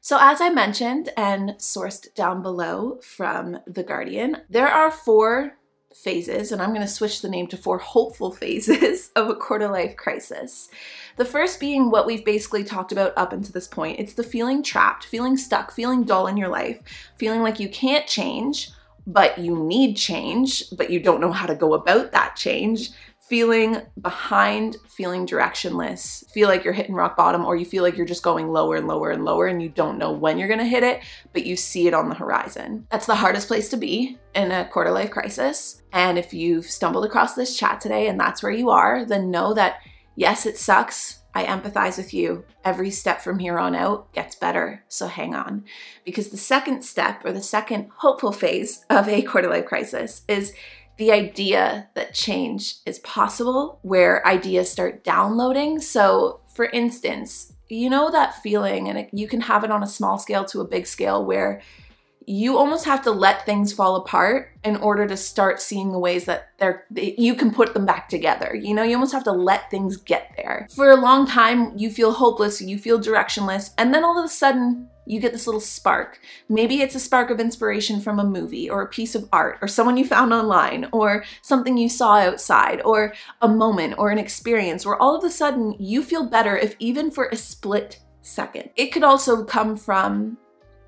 So, 0.03 0.17
as 0.19 0.41
I 0.41 0.49
mentioned 0.49 1.09
and 1.15 1.51
sourced 1.51 2.11
down 2.15 2.41
below 2.41 2.99
from 3.03 3.59
The 3.67 3.83
Guardian, 3.83 4.37
there 4.49 4.67
are 4.67 4.89
four 4.89 5.57
phases, 5.95 6.51
and 6.51 6.61
I'm 6.61 6.69
going 6.69 6.81
to 6.81 6.87
switch 6.87 7.21
the 7.21 7.29
name 7.29 7.47
to 7.47 7.57
four 7.57 7.77
hopeful 7.77 8.31
phases 8.31 9.11
of 9.15 9.29
a 9.29 9.35
quarter 9.35 9.67
life 9.67 9.95
crisis. 9.95 10.69
The 11.17 11.25
first 11.25 11.59
being 11.59 11.91
what 11.91 12.05
we've 12.05 12.25
basically 12.25 12.63
talked 12.63 12.91
about 12.91 13.13
up 13.17 13.33
until 13.33 13.51
this 13.51 13.67
point 13.67 13.99
it's 13.99 14.13
the 14.13 14.23
feeling 14.23 14.63
trapped, 14.63 15.05
feeling 15.05 15.37
stuck, 15.37 15.71
feeling 15.71 16.03
dull 16.03 16.27
in 16.27 16.37
your 16.37 16.49
life, 16.49 16.79
feeling 17.17 17.41
like 17.41 17.59
you 17.59 17.69
can't 17.69 18.07
change, 18.07 18.69
but 19.07 19.37
you 19.37 19.57
need 19.57 19.95
change, 19.95 20.63
but 20.71 20.89
you 20.89 20.99
don't 20.99 21.21
know 21.21 21.31
how 21.31 21.45
to 21.45 21.55
go 21.55 21.73
about 21.73 22.11
that 22.11 22.35
change, 22.35 22.91
feeling 23.31 23.77
behind, 24.01 24.75
feeling 24.89 25.25
directionless, 25.25 26.29
feel 26.31 26.49
like 26.49 26.65
you're 26.65 26.73
hitting 26.73 26.93
rock 26.93 27.15
bottom, 27.15 27.45
or 27.45 27.55
you 27.55 27.63
feel 27.63 27.81
like 27.81 27.95
you're 27.95 28.05
just 28.05 28.23
going 28.23 28.49
lower 28.49 28.75
and 28.75 28.89
lower 28.89 29.09
and 29.09 29.23
lower 29.23 29.47
and 29.47 29.63
you 29.63 29.69
don't 29.69 29.97
know 29.97 30.11
when 30.11 30.37
you're 30.37 30.49
gonna 30.49 30.65
hit 30.65 30.83
it, 30.83 30.99
but 31.31 31.45
you 31.45 31.55
see 31.55 31.87
it 31.87 31.93
on 31.93 32.09
the 32.09 32.15
horizon. 32.15 32.85
That's 32.91 33.05
the 33.05 33.15
hardest 33.15 33.47
place 33.47 33.69
to 33.69 33.77
be 33.77 34.17
in 34.35 34.51
a 34.51 34.67
quarter 34.67 34.91
life 34.91 35.11
crisis. 35.11 35.81
And 35.93 36.17
if 36.17 36.33
you've 36.33 36.65
stumbled 36.65 37.05
across 37.05 37.33
this 37.33 37.57
chat 37.57 37.79
today 37.79 38.09
and 38.09 38.19
that's 38.19 38.43
where 38.43 38.51
you 38.51 38.69
are, 38.69 39.05
then 39.05 39.31
know 39.31 39.53
that 39.53 39.77
yes, 40.17 40.45
it 40.45 40.57
sucks 40.57 41.21
I 41.33 41.45
empathize 41.45 41.97
with 41.97 42.13
you. 42.13 42.43
Every 42.65 42.91
step 42.91 43.21
from 43.21 43.39
here 43.39 43.57
on 43.57 43.73
out 43.73 44.11
gets 44.11 44.35
better, 44.35 44.83
so 44.89 45.07
hang 45.07 45.33
on. 45.33 45.63
Because 46.03 46.29
the 46.29 46.37
second 46.37 46.83
step, 46.83 47.23
or 47.23 47.31
the 47.31 47.41
second 47.41 47.89
hopeful 47.99 48.33
phase 48.33 48.83
of 48.89 49.07
a 49.07 49.21
quarter 49.21 49.49
life 49.49 49.65
crisis, 49.65 50.23
is 50.27 50.53
the 51.01 51.11
idea 51.11 51.89
that 51.95 52.13
change 52.13 52.75
is 52.85 52.99
possible, 52.99 53.79
where 53.81 54.25
ideas 54.27 54.71
start 54.71 55.03
downloading. 55.03 55.79
So, 55.79 56.41
for 56.53 56.65
instance, 56.65 57.53
you 57.69 57.89
know 57.89 58.11
that 58.11 58.35
feeling, 58.43 58.87
and 58.87 59.09
you 59.11 59.27
can 59.27 59.41
have 59.41 59.63
it 59.63 59.71
on 59.71 59.81
a 59.81 59.87
small 59.87 60.19
scale 60.19 60.45
to 60.45 60.61
a 60.61 60.67
big 60.67 60.85
scale, 60.85 61.25
where 61.25 61.59
you 62.27 62.55
almost 62.55 62.85
have 62.85 63.01
to 63.01 63.09
let 63.09 63.47
things 63.47 63.73
fall 63.73 63.95
apart 63.95 64.51
in 64.63 64.75
order 64.75 65.07
to 65.07 65.17
start 65.17 65.59
seeing 65.59 65.91
the 65.91 65.97
ways 65.97 66.25
that 66.25 66.49
they're 66.59 66.85
you 66.93 67.33
can 67.33 67.51
put 67.51 67.73
them 67.73 67.87
back 67.87 68.07
together. 68.07 68.53
You 68.53 68.75
know, 68.75 68.83
you 68.83 68.93
almost 68.93 69.13
have 69.13 69.23
to 69.23 69.31
let 69.31 69.71
things 69.71 69.97
get 69.97 70.31
there. 70.37 70.67
For 70.75 70.91
a 70.91 71.01
long 71.01 71.25
time, 71.25 71.75
you 71.75 71.89
feel 71.89 72.11
hopeless, 72.11 72.61
you 72.61 72.77
feel 72.77 72.99
directionless, 72.99 73.71
and 73.79 73.91
then 73.91 74.03
all 74.03 74.19
of 74.19 74.25
a 74.25 74.29
sudden, 74.29 74.87
you 75.11 75.19
get 75.19 75.33
this 75.33 75.45
little 75.45 75.59
spark. 75.59 76.19
Maybe 76.47 76.81
it's 76.81 76.95
a 76.95 76.99
spark 76.99 77.29
of 77.29 77.41
inspiration 77.41 77.99
from 77.99 78.17
a 78.17 78.23
movie 78.23 78.69
or 78.69 78.81
a 78.81 78.87
piece 78.87 79.13
of 79.13 79.27
art 79.33 79.59
or 79.61 79.67
someone 79.67 79.97
you 79.97 80.05
found 80.05 80.31
online 80.33 80.87
or 80.93 81.25
something 81.41 81.77
you 81.77 81.89
saw 81.89 82.13
outside 82.13 82.81
or 82.85 83.13
a 83.41 83.47
moment 83.47 83.95
or 83.97 84.09
an 84.09 84.17
experience 84.17 84.85
where 84.85 84.95
all 85.01 85.13
of 85.17 85.25
a 85.25 85.29
sudden 85.29 85.75
you 85.77 86.01
feel 86.01 86.29
better 86.29 86.55
if 86.55 86.77
even 86.79 87.11
for 87.11 87.25
a 87.25 87.35
split 87.35 87.99
second. 88.21 88.69
It 88.77 88.93
could 88.93 89.03
also 89.03 89.43
come 89.43 89.75
from 89.75 90.37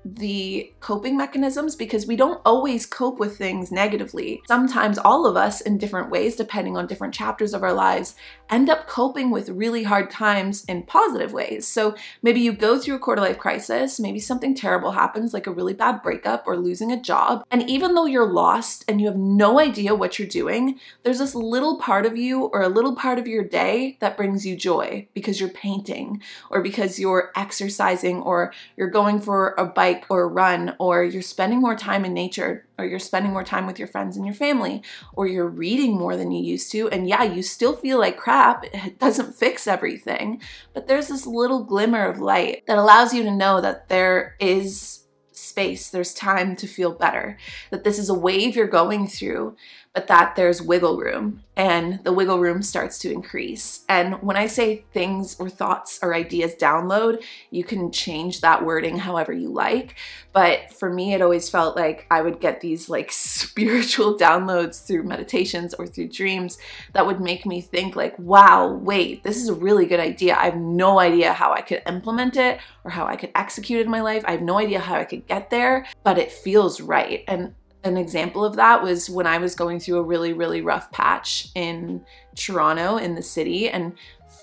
the 0.04 0.72
coping 0.80 1.16
mechanisms 1.16 1.74
because 1.76 2.06
we 2.06 2.16
don't 2.16 2.40
always 2.44 2.84
cope 2.84 3.18
with 3.18 3.38
things 3.38 3.72
negatively. 3.72 4.42
Sometimes 4.46 4.98
all 4.98 5.26
of 5.26 5.36
us 5.36 5.60
in 5.60 5.78
different 5.78 6.10
ways, 6.10 6.36
depending 6.36 6.76
on 6.76 6.86
different 6.86 7.14
chapters 7.14 7.54
of 7.54 7.62
our 7.62 7.72
lives, 7.72 8.14
end 8.50 8.68
up 8.68 8.86
coping 8.86 9.30
with 9.30 9.48
really 9.48 9.82
hard 9.82 10.10
times 10.10 10.64
in 10.66 10.82
positive 10.82 11.32
ways. 11.32 11.66
So 11.66 11.94
maybe 12.22 12.40
you 12.40 12.52
go 12.52 12.78
through 12.78 12.96
a 12.96 12.98
quarter 12.98 13.22
life 13.22 13.38
crisis, 13.38 13.98
maybe 13.98 14.20
something 14.20 14.54
terrible 14.54 14.92
happens, 14.92 15.32
like 15.32 15.46
a 15.46 15.52
really 15.52 15.74
bad 15.74 16.02
breakup 16.02 16.44
or 16.46 16.56
losing 16.56 16.92
a 16.92 17.00
job. 17.00 17.44
And 17.50 17.68
even 17.68 17.94
though 17.94 18.06
you're 18.06 18.30
lost 18.30 18.84
and 18.88 19.00
you 19.00 19.06
have 19.06 19.16
no 19.16 19.58
idea 19.58 19.94
what 19.94 20.18
you're 20.18 20.28
doing, 20.28 20.78
there's 21.02 21.18
this 21.18 21.34
little 21.34 21.78
part 21.78 22.04
of 22.04 22.16
you 22.16 22.44
or 22.44 22.62
a 22.62 22.68
little 22.68 22.94
part 22.94 23.18
of 23.18 23.26
your 23.26 23.44
day 23.44 23.96
that 24.00 24.16
brings 24.16 24.44
you 24.44 24.56
joy 24.56 25.08
because 25.14 25.40
you're 25.40 25.48
painting 25.48 26.22
or 26.50 26.62
because 26.62 26.98
you're 26.98 27.32
exercising 27.36 28.20
or 28.20 28.52
you're 28.76 28.90
going 28.90 29.20
for 29.20 29.54
a 29.56 29.64
bike 29.64 29.93
bike 29.94 30.06
or 30.10 30.28
run, 30.28 30.74
or 30.78 31.04
you're 31.04 31.22
spending 31.22 31.60
more 31.60 31.76
time 31.76 32.04
in 32.04 32.14
nature, 32.14 32.66
or 32.78 32.84
you're 32.84 32.98
spending 32.98 33.32
more 33.32 33.44
time 33.44 33.66
with 33.66 33.78
your 33.78 33.88
friends 33.88 34.16
and 34.16 34.26
your 34.26 34.34
family, 34.34 34.82
or 35.14 35.26
you're 35.26 35.48
reading 35.48 35.96
more 35.96 36.16
than 36.16 36.30
you 36.30 36.42
used 36.42 36.70
to. 36.72 36.88
And 36.90 37.08
yeah, 37.08 37.22
you 37.22 37.42
still 37.42 37.76
feel 37.76 37.98
like 37.98 38.16
crap. 38.16 38.64
It 38.84 38.98
doesn't 38.98 39.34
fix 39.34 39.66
everything, 39.66 40.40
but 40.72 40.86
there's 40.86 41.08
this 41.08 41.26
little 41.26 41.64
glimmer 41.64 42.04
of 42.06 42.18
light 42.18 42.64
that 42.66 42.78
allows 42.78 43.14
you 43.14 43.22
to 43.22 43.30
know 43.30 43.60
that 43.60 43.88
there 43.88 44.36
is 44.38 45.04
space, 45.32 45.90
there's 45.90 46.14
time 46.14 46.54
to 46.56 46.66
feel 46.66 46.92
better, 46.92 47.38
that 47.70 47.84
this 47.84 47.98
is 47.98 48.08
a 48.08 48.14
wave 48.14 48.54
you're 48.54 48.66
going 48.66 49.08
through, 49.08 49.56
but 49.94 50.08
that 50.08 50.34
there's 50.34 50.60
wiggle 50.60 50.98
room 50.98 51.40
and 51.56 52.02
the 52.02 52.12
wiggle 52.12 52.40
room 52.40 52.62
starts 52.62 52.98
to 52.98 53.12
increase. 53.12 53.84
And 53.88 54.20
when 54.22 54.36
I 54.36 54.48
say 54.48 54.84
things 54.92 55.36
or 55.38 55.48
thoughts 55.48 56.00
or 56.02 56.12
ideas 56.12 56.56
download, 56.56 57.22
you 57.50 57.62
can 57.62 57.92
change 57.92 58.40
that 58.40 58.64
wording 58.64 58.98
however 58.98 59.32
you 59.32 59.50
like. 59.50 59.94
But 60.32 60.72
for 60.72 60.92
me, 60.92 61.14
it 61.14 61.22
always 61.22 61.48
felt 61.48 61.76
like 61.76 62.06
I 62.10 62.22
would 62.22 62.40
get 62.40 62.60
these 62.60 62.88
like 62.88 63.12
spiritual 63.12 64.18
downloads 64.18 64.84
through 64.84 65.04
meditations 65.04 65.74
or 65.74 65.86
through 65.86 66.08
dreams 66.08 66.58
that 66.92 67.06
would 67.06 67.20
make 67.20 67.46
me 67.46 67.60
think, 67.60 67.94
like, 67.94 68.18
wow, 68.18 68.66
wait, 68.72 69.22
this 69.22 69.36
is 69.36 69.48
a 69.48 69.54
really 69.54 69.86
good 69.86 70.00
idea. 70.00 70.36
I 70.36 70.46
have 70.46 70.56
no 70.56 70.98
idea 70.98 71.32
how 71.32 71.52
I 71.52 71.60
could 71.60 71.82
implement 71.86 72.36
it 72.36 72.58
or 72.82 72.90
how 72.90 73.06
I 73.06 73.14
could 73.14 73.30
execute 73.36 73.78
it 73.78 73.84
in 73.84 73.92
my 73.92 74.00
life. 74.00 74.24
I 74.26 74.32
have 74.32 74.42
no 74.42 74.58
idea 74.58 74.80
how 74.80 74.96
I 74.96 75.04
could 75.04 75.28
get 75.28 75.50
there, 75.50 75.86
but 76.02 76.18
it 76.18 76.32
feels 76.32 76.80
right. 76.80 77.22
And 77.28 77.54
an 77.84 77.96
example 77.96 78.44
of 78.44 78.56
that 78.56 78.82
was 78.82 79.10
when 79.10 79.26
I 79.26 79.38
was 79.38 79.54
going 79.54 79.78
through 79.78 79.98
a 79.98 80.02
really, 80.02 80.32
really 80.32 80.62
rough 80.62 80.90
patch 80.90 81.48
in 81.54 82.04
Toronto, 82.34 82.96
in 82.96 83.14
the 83.14 83.22
city, 83.22 83.68
and 83.68 83.92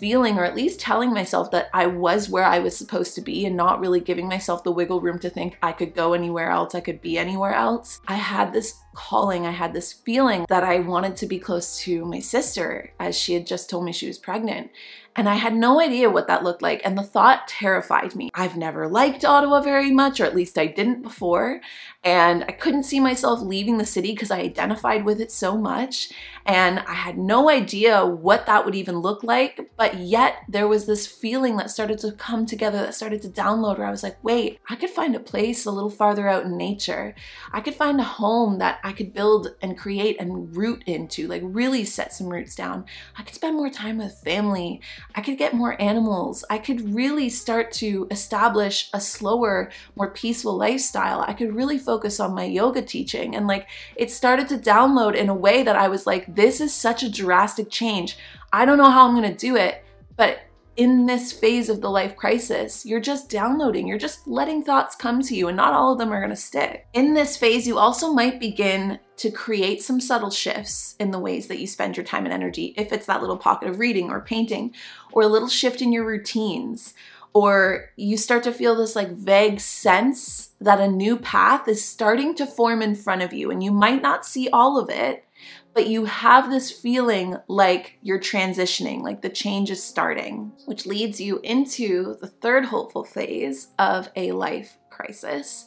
feeling, 0.02 0.40
or 0.40 0.44
at 0.44 0.56
least 0.56 0.80
telling 0.80 1.14
myself 1.14 1.52
that 1.52 1.70
I 1.76 1.86
was 1.86 2.28
where 2.28 2.44
I 2.44 2.58
was 2.58 2.76
supposed 2.76 3.14
to 3.16 3.22
be 3.22 3.46
and 3.46 3.56
not 3.56 3.80
really 3.80 4.00
giving 4.00 4.28
myself 4.28 4.64
the 4.64 4.72
wiggle 4.72 5.00
room 5.00 5.20
to 5.20 5.30
think 5.30 5.60
I 5.62 5.74
could 5.74 5.94
go 5.94 6.14
anywhere 6.14 6.50
else, 6.50 6.74
I 6.74 6.80
could 6.80 7.02
be 7.02 7.20
anywhere 7.20 7.54
else. 7.54 8.02
I 8.08 8.16
had 8.16 8.52
this 8.52 8.80
calling, 8.96 9.46
I 9.46 9.52
had 9.52 9.74
this 9.74 9.94
feeling 9.94 10.48
that 10.50 10.64
I 10.64 10.80
wanted 10.80 11.18
to 11.18 11.28
be 11.28 11.38
close 11.38 11.78
to 11.82 12.04
my 12.06 12.20
sister 12.20 12.92
as 13.00 13.16
she 13.16 13.36
had 13.36 13.46
just 13.46 13.70
told 13.70 13.86
me 13.86 13.92
she 13.92 14.08
was 14.08 14.18
pregnant. 14.18 14.72
And 15.16 15.28
I 15.28 15.36
had 15.36 15.54
no 15.54 15.80
idea 15.80 16.10
what 16.10 16.28
that 16.28 16.44
looked 16.44 16.62
like. 16.62 16.82
And 16.86 16.98
the 16.98 17.04
thought 17.04 17.48
terrified 17.48 18.16
me. 18.16 18.30
I've 18.34 18.56
never 18.56 18.88
liked 18.88 19.26
Ottawa 19.26 19.62
very 19.62 19.92
much, 19.92 20.20
or 20.20 20.26
at 20.26 20.36
least 20.36 20.58
I 20.58 20.68
didn't 20.68 21.02
before. 21.02 21.60
And 22.04 22.44
I 22.46 22.52
couldn't 22.52 22.84
see 22.84 23.00
myself 23.00 23.42
leaving 23.42 23.78
the 23.78 23.86
city 23.86 24.12
because 24.12 24.32
I 24.32 24.40
identified 24.40 25.06
with 25.06 25.22
it 25.22 25.32
so 25.32 25.56
much. 25.56 26.10
And 26.48 26.80
I 26.80 26.96
had 26.96 27.20
no 27.20 27.48
idea 27.48 28.04
what 28.04 28.48
that 28.48 28.66
would 28.66 28.74
even 28.74 29.02
look 29.02 29.24
like. 29.24 29.70
But 29.78 30.00
yet 30.00 30.38
there 30.50 30.68
was 30.68 30.88
this 30.88 31.06
feeling 31.06 31.58
that 31.58 31.70
started 31.70 32.00
to 32.00 32.14
come 32.14 32.48
together, 32.48 32.80
that 32.80 32.96
started 32.96 33.22
to 33.22 33.30
download, 33.30 33.78
where 33.78 33.86
I 33.86 33.92
was 33.92 34.02
like, 34.02 34.18
wait, 34.24 34.60
I 34.68 34.76
could 34.76 34.90
find 34.90 35.16
a 35.16 35.20
place 35.20 35.66
a 35.66 35.72
little 35.72 35.92
farther 35.92 36.28
out 36.28 36.44
in 36.44 36.58
nature. 36.58 37.14
I 37.54 37.62
could 37.62 37.76
find 37.76 38.00
a 38.00 38.04
home 38.04 38.58
that 38.58 38.80
I 38.84 38.94
could 38.94 39.14
build 39.14 39.54
and 39.62 39.78
create 39.78 40.20
and 40.20 40.56
root 40.58 40.84
into, 40.88 41.28
like 41.28 41.44
really 41.46 41.86
set 41.86 42.14
some 42.14 42.30
roots 42.30 42.56
down. 42.56 42.86
I 43.16 43.22
could 43.22 43.36
spend 43.36 43.56
more 43.56 43.70
time 43.70 44.00
with 44.00 44.24
family. 44.24 44.82
I 45.14 45.22
could 45.22 45.38
get 45.38 45.54
more 45.54 45.80
animals. 45.80 46.44
I 46.50 46.58
could 46.58 46.96
really 46.96 47.30
start 47.30 47.72
to 47.74 48.08
establish 48.10 48.90
a 48.92 49.00
slower, 49.00 49.70
more 49.96 50.10
peaceful 50.10 50.58
lifestyle. 50.58 51.22
I 51.22 51.34
could 51.34 51.56
really 51.56 51.78
focus 51.78 51.91
on 52.20 52.36
my 52.36 52.46
yoga 52.46 52.82
teaching. 52.82 53.36
And 53.36 53.48
like 53.48 53.68
it 53.96 54.12
started 54.12 54.48
to 54.50 54.58
download 54.58 55.16
in 55.16 55.30
a 55.30 55.34
way 55.34 55.64
that 55.64 55.76
I 55.76 55.88
was 55.88 56.06
like, 56.06 56.36
this 56.36 56.62
is 56.62 56.74
such 56.74 57.04
a 57.04 57.12
drastic 57.12 57.70
change. 57.70 58.18
I 58.54 58.66
don't 58.66 58.78
know 58.78 58.90
how 58.90 59.08
I'm 59.08 59.16
going 59.16 59.32
to 59.32 59.38
do 59.38 59.56
it, 59.56 59.84
but 60.16 60.40
in 60.78 61.06
this 61.06 61.34
phase 61.34 61.68
of 61.68 61.82
the 61.82 61.90
life 61.90 62.16
crisis, 62.16 62.86
you're 62.86 63.02
just 63.02 63.30
downloading, 63.30 63.88
you're 63.88 63.98
just 63.98 64.26
letting 64.26 64.64
thoughts 64.64 64.96
come 64.96 65.22
to 65.22 65.36
you, 65.36 65.50
and 65.50 65.58
not 65.58 65.74
all 65.74 65.92
of 65.92 66.00
them 66.00 66.14
are 66.14 66.22
gonna 66.22 66.36
stick. 66.36 66.88
In 66.94 67.14
this 67.14 67.36
phase, 67.36 67.68
you 67.68 67.78
also 67.78 68.14
might 68.14 68.40
begin 68.40 68.98
to 69.18 69.30
create 69.32 69.84
some 69.84 70.00
subtle 70.00 70.30
shifts 70.30 70.96
in 70.98 71.12
the 71.12 71.20
ways 71.20 71.48
that 71.48 71.60
you 71.60 71.68
spend 71.68 71.98
your 71.98 72.06
time 72.06 72.24
and 72.24 72.34
energy, 72.34 72.74
if 72.78 72.94
it's 72.94 73.06
that 73.08 73.20
little 73.20 73.38
pocket 73.38 73.70
of 73.70 73.80
reading 73.80 74.10
or 74.10 74.22
painting, 74.22 74.74
or 75.12 75.24
a 75.24 75.28
little 75.28 75.50
shift 75.50 75.82
in 75.82 75.92
your 75.92 76.06
routines, 76.06 76.94
or 77.34 77.90
you 77.98 78.16
start 78.16 78.42
to 78.44 78.54
feel 78.54 78.76
this 78.76 78.96
like 78.96 79.10
vague 79.10 79.60
sense 79.60 80.51
that 80.62 80.80
a 80.80 80.88
new 80.88 81.18
path 81.18 81.68
is 81.68 81.84
starting 81.84 82.34
to 82.36 82.46
form 82.46 82.82
in 82.82 82.96
front 82.96 83.22
of 83.22 83.34
you, 83.34 83.52
and 83.52 83.62
you 83.64 83.72
might 83.72 84.02
not 84.02 84.26
see 84.26 84.48
all 84.50 84.80
of 84.80 84.90
it 84.90 85.26
but 85.74 85.88
you 85.88 86.06
have 86.06 86.50
this 86.50 86.72
feeling 86.72 87.38
like 87.48 87.98
you're 88.02 88.20
transitioning, 88.20 89.02
like 89.02 89.22
the 89.22 89.30
change 89.30 89.72
is 89.72 89.84
starting, 89.84 90.52
which 90.66 90.86
leads 90.86 91.22
you 91.22 91.40
into 91.44 92.18
the 92.20 92.28
third 92.28 92.66
hopeful 92.66 93.04
phase 93.04 93.70
of 93.80 94.10
a 94.16 94.32
life 94.32 94.78
crisis. 94.90 95.66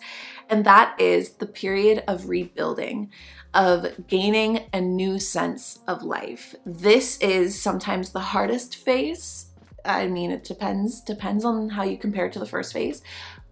And 0.51 0.65
that 0.67 1.01
is 1.01 1.35
the 1.35 1.47
period 1.47 2.05
of 2.07 2.29
rebuilding, 2.29 3.11
of 3.55 4.07
gaining 4.07 4.67
a 4.73 4.81
new 4.81 5.19
sense 5.19 5.79
of 5.89 6.03
life. 6.03 6.55
This 6.67 7.17
is 7.19 7.61
sometimes 7.61 8.11
the 8.11 8.21
hardest 8.21 8.77
phase. 8.77 9.47
I 9.87 10.07
mean, 10.07 10.31
it 10.31 10.45
depends 10.45 11.01
depends 11.01 11.45
on 11.45 11.69
how 11.71 11.83
you 11.83 11.99
compare 11.99 12.27
it 12.27 12.33
to 12.35 12.39
the 12.39 12.47
first 12.47 12.73
phase, 12.73 13.03